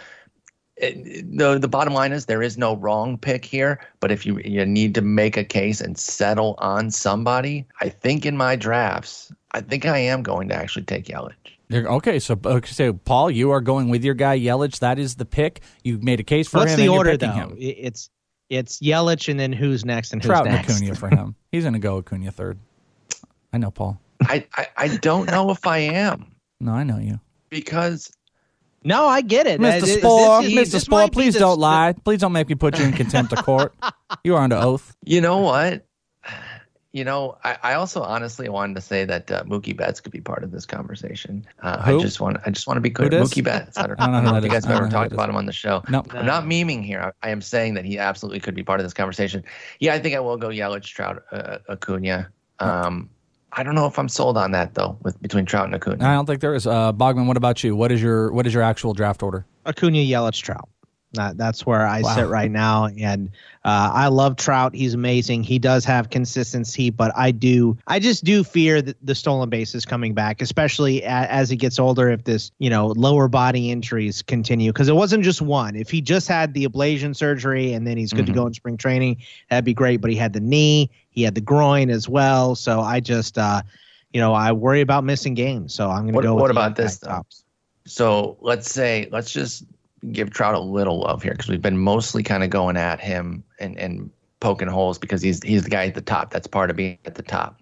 it, 0.78 1.26
the 1.38 1.60
the 1.60 1.68
bottom 1.68 1.94
line 1.94 2.12
is 2.12 2.26
there 2.26 2.42
is 2.42 2.58
no 2.58 2.76
wrong 2.76 3.18
pick 3.18 3.46
here 3.46 3.80
but 4.00 4.12
if 4.12 4.26
you 4.26 4.40
you 4.40 4.66
need 4.66 4.96
to 4.96 5.02
make 5.02 5.38
a 5.38 5.44
case 5.44 5.80
and 5.82 5.98
settle 5.98 6.56
on 6.58 6.90
somebody 6.90 7.66
i 7.82 7.88
think 7.90 8.26
in 8.26 8.36
my 8.36 8.56
drafts 8.56 9.32
i 9.52 9.62
think 9.62 9.86
i 9.86 9.98
am 9.98 10.24
going 10.24 10.50
to 10.50 10.56
actually 10.56 10.84
take 10.84 11.06
Yelich 11.06 11.34
There- 11.70 11.88
Okay, 11.88 12.20
so 12.20 12.40
okay, 12.44 12.72
so 12.72 12.94
Paul, 12.94 13.32
you 13.32 13.52
are 13.52 13.62
going 13.62 13.90
with 13.90 14.04
your 14.04 14.14
guy 14.16 14.38
Yelich. 14.38 14.80
That 14.80 15.00
is 15.00 15.16
the 15.16 15.26
pick. 15.26 15.62
You 15.84 15.98
made 16.02 16.20
a 16.20 16.24
case 16.24 16.48
for 16.48 16.60
What's 16.60 16.74
him. 16.74 16.82
the 16.82 16.90
order 16.90 17.18
though? 17.18 17.32
him. 17.32 17.56
It's 17.58 18.10
it's 18.50 18.80
Yelich, 18.80 19.30
and 19.30 19.40
then 19.40 19.54
who's 19.54 19.84
next, 19.86 20.12
and 20.14 20.22
who's 20.22 20.28
Trout 20.28 20.46
and 20.46 20.56
next. 20.56 20.76
Acuna 20.76 20.94
for 20.96 21.10
him. 21.10 21.36
He's 21.52 21.64
going 21.64 21.74
to 21.74 21.80
go 21.80 21.98
Acuna 21.98 22.32
third. 22.32 22.60
I 23.54 23.58
know, 23.58 23.72
Paul. 23.72 24.00
I, 24.22 24.46
I 24.56 24.68
i 24.78 24.88
don't 24.98 25.28
know 25.32 25.50
if 25.52 25.66
i 25.66 25.78
am 25.80 26.36
No, 26.60 26.74
I 26.74 26.84
know 26.84 26.98
you, 27.00 27.20
because 27.50 28.12
No, 28.84 29.06
I 29.08 29.22
get 29.22 29.48
it. 29.48 29.60
Mr. 29.60 29.82
this- 29.82 30.00
Spore. 30.00 30.42
this- 30.42 30.54
Mr. 30.54 30.72
this 30.72 30.84
Spore, 30.84 31.10
please 31.10 31.36
don't 31.36 31.60
lie. 31.60 31.94
Please 32.04 32.20
don't 32.20 32.34
make 32.34 32.50
me 32.50 32.56
put 32.56 32.78
you 32.78 32.86
in 32.86 32.94
contempt 32.94 33.34
of 33.34 33.44
court. 33.44 33.74
You 34.24 34.36
are 34.36 34.44
under 34.44 34.56
oath. 34.56 34.96
you 35.04 35.20
know 35.20 35.40
what 35.40 35.86
you 36.94 37.04
know, 37.04 37.38
I, 37.44 37.58
I 37.64 37.74
also 37.74 38.04
honestly 38.04 38.48
wanted 38.50 38.76
to 38.76 38.82
say 38.82 39.04
that 39.04 39.32
uh, 39.32 39.44
Mookie 39.46 39.76
Betts 39.76 40.00
could 40.00 40.12
be 40.12 40.22
part 40.22 40.44
of 40.44 40.52
this 40.52 40.68
conversation. 40.68 41.44
Uh, 41.62 41.82
I 41.84 41.98
just 41.98 42.22
want, 42.22 42.38
I 42.46 42.52
just 42.52 42.68
want 42.68 42.78
to 42.78 42.82
be 42.82 42.92
clear. 42.92 43.10
Who 43.10 43.18
dis? 43.18 43.34
Mookie 43.34 43.44
Betts. 43.44 43.80
I 43.80 43.88
don't, 43.88 43.96
I 44.00 44.06
don't 44.06 44.12
know 44.12 44.18
I 44.20 44.22
don't 44.22 44.32
know 44.34 44.38
if 44.38 44.44
you 44.44 44.50
is. 44.50 44.54
guys 44.54 44.66
I 44.66 44.74
have 44.74 44.82
ever 44.84 44.92
talked 44.92 45.12
about 45.12 45.28
is. 45.28 45.30
him 45.32 45.36
on 45.36 45.48
the 45.48 45.54
show. 45.54 45.82
No. 45.90 46.04
I'm 46.12 46.28
not 46.28 46.44
memeing 46.44 46.86
here. 46.86 47.12
I, 47.24 47.28
I 47.28 47.32
am 47.32 47.42
saying 47.42 47.74
that 47.74 47.86
he 47.86 47.98
absolutely 47.98 48.42
could 48.42 48.54
be 48.54 48.64
part 48.64 48.80
of 48.80 48.86
this 48.86 48.94
conversation. 48.94 49.44
Yeah, 49.80 49.96
I 49.96 50.00
think 50.00 50.16
I 50.16 50.20
will 50.20 50.38
go 50.38 50.50
Yelich, 50.50 50.86
Trout, 50.86 51.24
uh, 51.32 51.58
Acuna. 51.68 52.30
Um, 52.60 53.10
I 53.56 53.64
don't 53.64 53.76
know 53.76 53.86
if 53.86 54.00
I'm 54.00 54.10
sold 54.10 54.38
on 54.38 54.52
that 54.52 54.74
though, 54.74 54.98
with 55.04 55.22
between 55.22 55.46
Trout 55.46 55.66
and 55.66 55.76
Acuna. 55.76 56.04
I 56.04 56.14
don't 56.14 56.26
think 56.26 56.42
there 56.42 56.56
is. 56.56 56.66
Uh, 56.66 56.92
Bogman, 56.92 57.28
what 57.28 57.38
about 57.38 57.64
you? 57.64 57.76
What 57.76 57.92
is 57.92 58.02
your 58.02 58.32
what 58.32 58.48
is 58.48 58.54
your 58.54 58.64
actual 58.64 58.94
draft 58.94 59.22
order? 59.22 59.46
Acuna, 59.66 59.98
Yelich, 59.98 60.42
Trout. 60.42 60.68
That, 61.14 61.38
that's 61.38 61.66
where 61.66 61.86
I 61.86 62.02
Wow. 62.02 62.16
sit 62.16 62.28
right 62.28 62.50
now, 62.50 62.86
and 62.86 63.30
uh, 63.64 63.92
I 63.94 64.08
love 64.08 64.36
Trout. 64.36 64.74
He's 64.74 64.96
amazing. 64.96 65.44
He 65.44 65.60
does 65.60 65.86
have 65.86 66.10
consistency, 66.10 66.90
but 66.90 67.12
I 67.16 67.30
do, 67.32 67.78
I 67.86 68.00
just 68.00 68.24
do 68.24 68.44
fear 68.44 68.82
that 68.82 68.98
the 69.06 69.14
stolen 69.14 69.50
base 69.50 69.76
is 69.76 69.86
coming 69.86 70.16
back, 70.16 70.42
especially 70.42 71.04
a, 71.04 71.08
as 71.08 71.50
he 71.52 71.56
gets 71.56 71.78
older. 71.78 72.10
If 72.10 72.24
this, 72.24 72.52
you 72.58 72.70
know, 72.70 72.88
lower 72.88 73.28
body 73.28 73.70
injuries 73.70 74.24
continue, 74.24 74.74
because 74.74 74.90
it 74.90 74.96
wasn't 74.96 75.24
just 75.24 75.42
one. 75.42 75.76
If 75.76 75.92
he 75.92 76.02
just 76.02 76.28
had 76.28 76.54
the 76.56 76.68
ablation 76.68 77.16
surgery 77.16 77.74
and 77.74 77.86
then 77.86 77.96
he's 77.96 78.12
good 78.12 78.26
to 78.26 78.32
go 78.32 78.48
in 78.48 78.54
spring 78.56 78.78
training, 78.78 79.18
that'd 79.50 79.66
be 79.66 79.76
great. 79.76 80.02
But 80.02 80.10
he 80.10 80.18
had 80.18 80.34
the 80.34 80.42
knee, 80.42 80.90
he 81.12 81.22
had 81.22 81.36
the 81.36 81.42
groin 81.42 81.92
as 81.92 82.10
well. 82.10 82.56
So 82.56 82.82
I 82.82 83.00
just, 83.00 83.38
uh, 83.38 83.62
you 84.14 84.20
know, 84.20 84.34
I 84.34 84.52
worry 84.52 84.82
about 84.82 85.04
missing 85.04 85.36
games. 85.36 85.76
So 85.76 85.90
I'm 85.90 86.04
going 86.04 86.16
to 86.16 86.22
go. 86.22 86.36
what 86.36 86.50
about 86.50 86.76
this, 86.76 86.98
tops. 86.98 87.44
So 87.86 88.38
let's 88.42 88.72
say, 88.72 89.10
let's 89.12 89.32
just 89.32 89.66
give 90.12 90.32
Trout 90.32 90.56
a 90.56 90.60
little 90.60 91.00
love 91.02 91.24
here 91.24 91.32
because 91.34 91.50
we've 91.50 91.62
been 91.62 91.78
mostly 91.78 92.24
kind 92.24 92.44
of 92.44 92.50
going 92.50 92.78
at 92.78 93.00
him 93.00 93.44
and, 93.60 93.78
and 93.78 94.10
poking 94.40 94.68
holes 94.68 94.98
because 94.98 95.22
he's 95.22 95.42
he's 95.44 95.64
the 95.64 95.70
guy 95.70 95.86
at 95.86 95.96
the 95.96 96.02
top. 96.02 96.32
That's 96.32 96.48
part 96.48 96.70
of 96.70 96.76
being 96.76 96.98
at 97.06 97.16
the 97.16 97.24
top. 97.24 97.60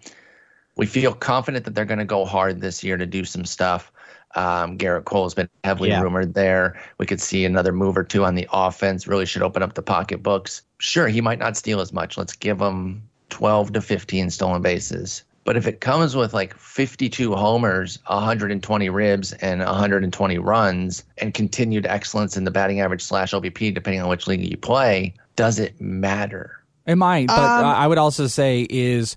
We 0.76 0.86
feel 0.86 1.12
confident 1.14 1.64
that 1.66 1.74
they're 1.74 1.84
going 1.84 1.98
to 1.98 2.04
go 2.04 2.24
hard 2.24 2.60
this 2.60 2.82
year 2.82 2.96
to 2.96 3.06
do 3.06 3.24
some 3.24 3.44
stuff. 3.44 3.92
Um, 4.34 4.78
Gerrit 4.78 5.04
Cole 5.04 5.24
has 5.24 5.34
been 5.34 5.48
heavily 5.64 5.90
Yeah. 5.90 6.00
rumored 6.00 6.32
there. 6.32 6.80
We 6.98 7.04
could 7.04 7.20
see 7.20 7.44
another 7.44 7.72
move 7.72 7.96
or 7.98 8.04
two 8.04 8.24
on 8.24 8.34
the 8.34 8.48
offense. 8.52 9.06
Really 9.06 9.26
should 9.26 9.42
open 9.42 9.62
up 9.62 9.74
the 9.74 9.82
pocketbooks. 9.82 10.62
Sure, 10.78 11.08
he 11.08 11.20
might 11.20 11.38
not 11.38 11.56
steal 11.56 11.80
as 11.80 11.92
much. 11.92 12.16
Let's 12.16 12.34
give 12.34 12.60
him 12.60 13.02
12 13.28 13.74
to 13.74 13.80
15 13.82 14.30
stolen 14.30 14.62
bases. 14.62 15.22
But 15.44 15.56
if 15.56 15.66
it 15.66 15.80
comes 15.80 16.14
with 16.14 16.32
like 16.32 16.56
52 16.56 17.34
homers, 17.34 17.98
120 18.06 18.88
ribs, 18.90 19.32
and 19.34 19.60
120 19.60 20.38
runs, 20.38 21.04
and 21.18 21.34
continued 21.34 21.84
excellence 21.86 22.36
in 22.36 22.44
the 22.44 22.50
batting 22.50 22.80
average 22.80 23.02
slash 23.02 23.32
OBP, 23.32 23.74
depending 23.74 24.00
on 24.00 24.08
which 24.08 24.26
league 24.26 24.40
you 24.48 24.56
play, 24.56 25.14
does 25.34 25.58
it 25.58 25.80
matter? 25.80 26.62
It 26.86 26.96
might, 26.96 27.26
but 27.28 27.38
Um, 27.38 27.64
I 27.64 27.86
would 27.86 27.98
also 27.98 28.26
say 28.26 28.66
is 28.68 29.16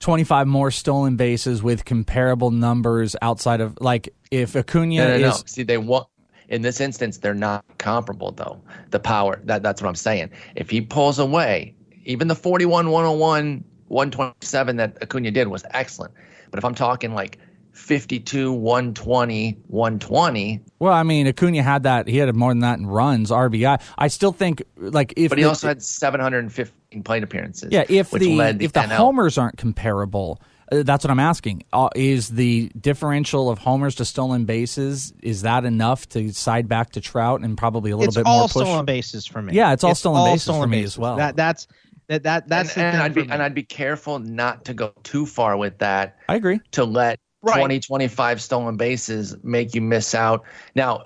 25 0.00 0.46
more 0.46 0.70
stolen 0.70 1.16
bases 1.16 1.62
with 1.62 1.84
comparable 1.84 2.50
numbers 2.50 3.16
outside 3.22 3.60
of 3.60 3.78
like 3.80 4.14
if 4.30 4.54
Acuna 4.56 4.96
No, 4.96 5.08
no, 5.08 5.18
no. 5.18 5.28
is 5.28 5.44
See, 5.46 5.62
they 5.62 5.78
want 5.78 6.06
in 6.48 6.62
this 6.62 6.80
instance 6.80 7.18
they're 7.18 7.34
not 7.34 7.64
comparable 7.78 8.32
though. 8.32 8.60
The 8.90 9.00
power 9.00 9.40
that 9.44 9.62
that's 9.62 9.80
what 9.80 9.88
I'm 9.88 9.94
saying. 9.94 10.30
If 10.54 10.68
he 10.70 10.80
pulls 10.82 11.18
away, 11.18 11.74
even 12.04 12.28
the 12.28 12.34
41, 12.34 12.90
101, 12.90 13.64
127 13.88 14.76
that 14.76 14.96
Acuna 15.02 15.30
did 15.30 15.48
was 15.48 15.64
excellent. 15.70 16.14
But 16.50 16.58
if 16.58 16.64
I'm 16.64 16.74
talking 16.74 17.14
like 17.14 17.38
52, 17.72 18.52
120, 18.52 19.58
120, 19.68 20.60
well, 20.78 20.92
I 20.92 21.02
mean 21.02 21.26
Acuna 21.26 21.62
had 21.62 21.82
that 21.84 22.08
he 22.08 22.16
had 22.18 22.34
more 22.34 22.50
than 22.50 22.60
that 22.60 22.78
in 22.78 22.86
runs 22.86 23.30
RBI. 23.30 23.80
I 23.98 24.08
still 24.08 24.32
think 24.32 24.62
like 24.76 25.12
if 25.16 25.28
but 25.30 25.38
he 25.38 25.44
the- 25.44 25.48
also 25.50 25.68
had 25.68 25.82
715 25.82 27.02
plate 27.02 27.22
appearances. 27.22 27.70
yeah 27.72 27.84
if 27.88 28.12
which 28.12 28.22
the 28.22 28.36
led 28.36 28.62
if 28.62 28.72
the 28.72 28.80
NL. 28.80 28.96
homers 28.96 29.38
aren't 29.38 29.56
comparable. 29.58 30.40
Uh, 30.72 30.82
that's 30.82 31.04
what 31.04 31.12
I'm 31.12 31.20
asking. 31.20 31.62
Uh, 31.72 31.88
is 31.94 32.28
the 32.30 32.72
differential 32.80 33.50
of 33.50 33.58
homers 33.58 33.94
to 33.96 34.04
stolen 34.04 34.46
bases 34.46 35.12
is 35.22 35.42
that 35.42 35.64
enough 35.64 36.08
to 36.08 36.32
side 36.32 36.68
back 36.68 36.90
to 36.92 37.00
Trout 37.00 37.42
and 37.42 37.56
probably 37.56 37.92
a 37.92 37.96
little 37.96 38.08
it's 38.08 38.16
bit 38.16 38.26
all 38.26 38.38
more 38.40 38.48
push? 38.48 38.66
stolen 38.66 38.84
bases 38.84 39.26
for 39.26 39.40
me. 39.42 39.52
Yeah, 39.54 39.72
it's 39.72 39.84
all 39.84 39.94
stolen 39.94 40.32
bases 40.32 40.48
for 40.48 40.66
me 40.66 40.82
as 40.82 40.98
well. 40.98 41.16
That 41.16 41.36
that's 41.36 41.68
that 42.08 42.22
that 42.24 42.48
that's 42.48 42.76
and, 42.76 42.82
the 42.82 42.86
and 42.86 42.92
thing 42.94 43.00
I'd 43.02 43.14
be 43.14 43.22
me. 43.22 43.28
and 43.32 43.42
I'd 43.42 43.54
be 43.54 43.62
careful 43.62 44.18
not 44.18 44.64
to 44.66 44.74
go 44.74 44.92
too 45.02 45.26
far 45.26 45.56
with 45.56 45.78
that. 45.78 46.16
I 46.28 46.36
agree. 46.36 46.60
to 46.72 46.84
let 46.84 47.18
Right. 47.42 47.58
20, 47.58 47.78
25 47.80 48.42
stolen 48.42 48.76
bases 48.76 49.36
make 49.44 49.72
you 49.74 49.80
miss 49.80 50.14
out. 50.16 50.42
Now, 50.74 51.04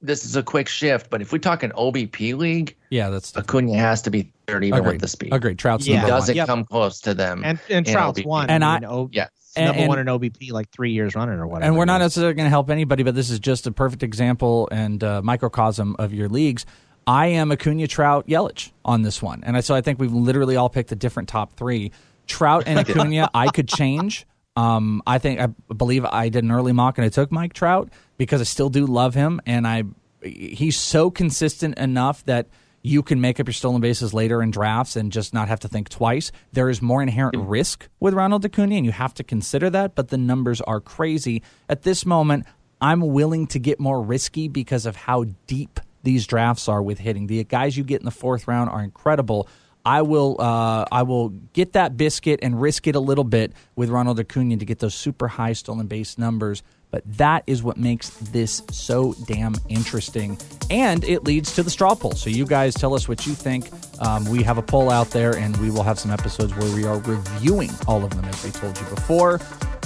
this 0.00 0.24
is 0.24 0.34
a 0.34 0.42
quick 0.42 0.66
shift, 0.68 1.10
but 1.10 1.20
if 1.20 1.30
we 1.30 1.38
talk 1.38 1.62
an 1.62 1.72
OBP 1.72 2.34
league, 2.38 2.74
Yeah, 2.90 3.10
that's 3.10 3.36
Acuna 3.36 3.76
has 3.76 4.00
to 4.02 4.10
be 4.10 4.32
third 4.46 4.64
even 4.64 4.78
agreed. 4.78 4.92
with 4.92 5.00
the 5.02 5.08
speed. 5.08 5.32
Agreed. 5.34 5.58
Trout's 5.58 5.86
Yeah. 5.86 5.96
number 5.96 6.06
He 6.06 6.10
doesn't 6.12 6.36
Yep. 6.36 6.46
come 6.46 6.64
close 6.64 7.00
to 7.00 7.12
them. 7.12 7.42
and 7.44 7.58
and 7.68 7.84
Trout's 7.86 8.20
OBP. 8.20 8.26
won. 8.26 8.48
And 8.50 8.64
I 8.64 8.76
I- 8.76 8.80
mean, 8.80 8.88
o, 8.88 9.10
yes. 9.12 9.28
And- 9.56 9.66
number 9.66 9.80
and- 9.80 9.88
one 9.88 9.98
in 9.98 10.08
OBP 10.08 10.52
like 10.52 10.70
three 10.70 10.92
years 10.92 11.14
running 11.14 11.34
or 11.38 11.46
whatever. 11.46 11.66
and 11.68 11.76
we're 11.76 11.84
not 11.84 11.98
necessarily 11.98 12.34
going 12.34 12.46
to 12.46 12.50
help 12.50 12.70
anybody, 12.70 13.02
but 13.02 13.14
this 13.14 13.28
is 13.28 13.38
just 13.38 13.66
a 13.66 13.72
perfect 13.72 14.02
example 14.02 14.68
and 14.72 15.04
uh, 15.04 15.20
microcosm 15.22 15.96
of 15.98 16.14
your 16.14 16.28
leagues. 16.30 16.64
I 17.06 17.26
am 17.26 17.52
Acuna, 17.52 17.86
Trout, 17.86 18.26
Yelich 18.26 18.72
on 18.84 19.02
this 19.02 19.20
one, 19.20 19.42
and 19.44 19.56
I, 19.56 19.60
so 19.60 19.74
I 19.74 19.80
think 19.80 19.98
we've 19.98 20.12
literally 20.12 20.56
all 20.56 20.68
picked 20.68 20.92
a 20.92 20.96
different 20.96 21.28
top 21.28 21.54
three. 21.54 21.92
Trout 22.26 22.64
and 22.66 22.78
Acuna, 22.78 23.30
I 23.34 23.48
could 23.48 23.68
change. 23.68 24.26
Um, 24.56 25.02
I 25.06 25.18
think 25.18 25.40
I 25.40 25.48
believe 25.72 26.04
I 26.04 26.28
did 26.28 26.44
an 26.44 26.50
early 26.50 26.72
mock 26.72 26.96
and 26.96 27.04
I 27.04 27.08
took 27.08 27.32
Mike 27.32 27.52
Trout 27.52 27.90
because 28.16 28.40
I 28.40 28.44
still 28.44 28.70
do 28.70 28.86
love 28.86 29.14
him, 29.14 29.40
and 29.46 29.66
I 29.66 29.84
he's 30.22 30.78
so 30.78 31.10
consistent 31.10 31.78
enough 31.78 32.24
that 32.24 32.46
you 32.82 33.02
can 33.02 33.20
make 33.20 33.40
up 33.40 33.46
your 33.46 33.54
stolen 33.54 33.80
bases 33.80 34.12
later 34.12 34.42
in 34.42 34.50
drafts 34.50 34.94
and 34.94 35.10
just 35.10 35.32
not 35.32 35.48
have 35.48 35.60
to 35.60 35.68
think 35.68 35.88
twice. 35.88 36.30
There 36.52 36.68
is 36.68 36.82
more 36.82 37.02
inherent 37.02 37.36
risk 37.36 37.88
with 37.98 38.14
Ronald 38.14 38.44
Acuna, 38.44 38.76
and 38.76 38.84
you 38.84 38.92
have 38.92 39.14
to 39.14 39.24
consider 39.24 39.70
that. 39.70 39.94
But 39.94 40.08
the 40.08 40.18
numbers 40.18 40.60
are 40.60 40.80
crazy 40.80 41.42
at 41.68 41.82
this 41.82 42.04
moment. 42.04 42.46
I'm 42.80 43.00
willing 43.00 43.46
to 43.48 43.58
get 43.58 43.80
more 43.80 44.02
risky 44.02 44.48
because 44.48 44.84
of 44.84 44.96
how 44.96 45.24
deep 45.46 45.80
these 46.04 46.26
drafts 46.26 46.68
are 46.68 46.82
with 46.82 46.98
hitting. 46.98 47.26
The 47.26 47.42
guys 47.44 47.76
you 47.76 47.82
get 47.82 48.00
in 48.00 48.04
the 48.04 48.10
fourth 48.10 48.46
round 48.46 48.70
are 48.70 48.82
incredible. 48.82 49.48
I 49.84 50.02
will 50.02 50.40
uh, 50.40 50.86
I 50.90 51.02
will 51.02 51.28
get 51.28 51.74
that 51.74 51.96
biscuit 51.96 52.40
and 52.42 52.60
risk 52.60 52.86
it 52.86 52.94
a 52.94 53.00
little 53.00 53.24
bit 53.24 53.52
with 53.76 53.90
Ronald 53.90 54.18
Acuna 54.18 54.56
to 54.56 54.64
get 54.64 54.78
those 54.78 54.94
super 54.94 55.28
high 55.28 55.52
stolen 55.52 55.86
base 55.86 56.16
numbers. 56.16 56.62
But 56.90 57.02
that 57.18 57.42
is 57.48 57.60
what 57.62 57.76
makes 57.76 58.10
this 58.10 58.62
so 58.70 59.14
damn 59.26 59.56
interesting, 59.68 60.38
and 60.70 61.02
it 61.02 61.24
leads 61.24 61.54
to 61.56 61.64
the 61.64 61.70
straw 61.70 61.94
poll. 61.96 62.12
So 62.12 62.30
you 62.30 62.46
guys 62.46 62.72
tell 62.72 62.94
us 62.94 63.08
what 63.08 63.26
you 63.26 63.34
think. 63.34 63.68
Um, 64.00 64.24
we 64.26 64.44
have 64.44 64.58
a 64.58 64.62
poll 64.62 64.90
out 64.90 65.10
there, 65.10 65.36
and 65.36 65.56
we 65.56 65.70
will 65.70 65.82
have 65.82 65.98
some 65.98 66.12
episodes 66.12 66.54
where 66.54 66.72
we 66.72 66.84
are 66.84 66.98
reviewing 67.00 67.70
all 67.88 68.04
of 68.04 68.14
them, 68.14 68.24
as 68.26 68.44
we 68.44 68.52
told 68.52 68.78
you 68.78 68.86
before. 68.86 69.38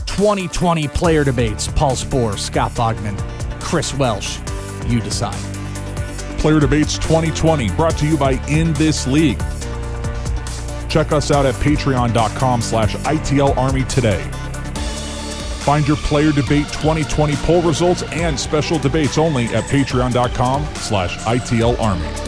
2020 0.05 0.87
player 0.89 1.25
debates: 1.25 1.67
Paul 1.69 1.97
Spohr, 1.97 2.37
Scott 2.37 2.73
Bogman, 2.73 3.19
Chris 3.61 3.95
Welsh. 3.95 4.39
You 4.87 5.01
decide. 5.01 5.58
Player 6.39 6.61
Debates 6.61 6.97
2020, 6.99 7.71
brought 7.71 7.99
to 7.99 8.07
you 8.07 8.17
by 8.17 8.33
In 8.49 8.73
This 8.75 9.07
League. 9.07 9.41
Check 10.89 11.13
us 11.13 11.31
out 11.31 11.45
at 11.45 11.55
patreon.com 11.57 12.63
slash 12.63 12.95
ITL 12.97 13.57
Army 13.57 13.85
today. 13.85 14.23
Find 15.65 15.87
your 15.87 15.99
Player 15.99 16.33
Debate 16.33 16.67
2020 16.69 17.35
poll 17.37 17.61
results 17.63 18.03
and 18.05 18.39
special 18.39 18.79
debates 18.79 19.19
only 19.19 19.47
at 19.47 19.65
patreon.com 19.65 20.65
slash 20.77 21.19
ITL 21.19 21.79
Army. 21.79 22.28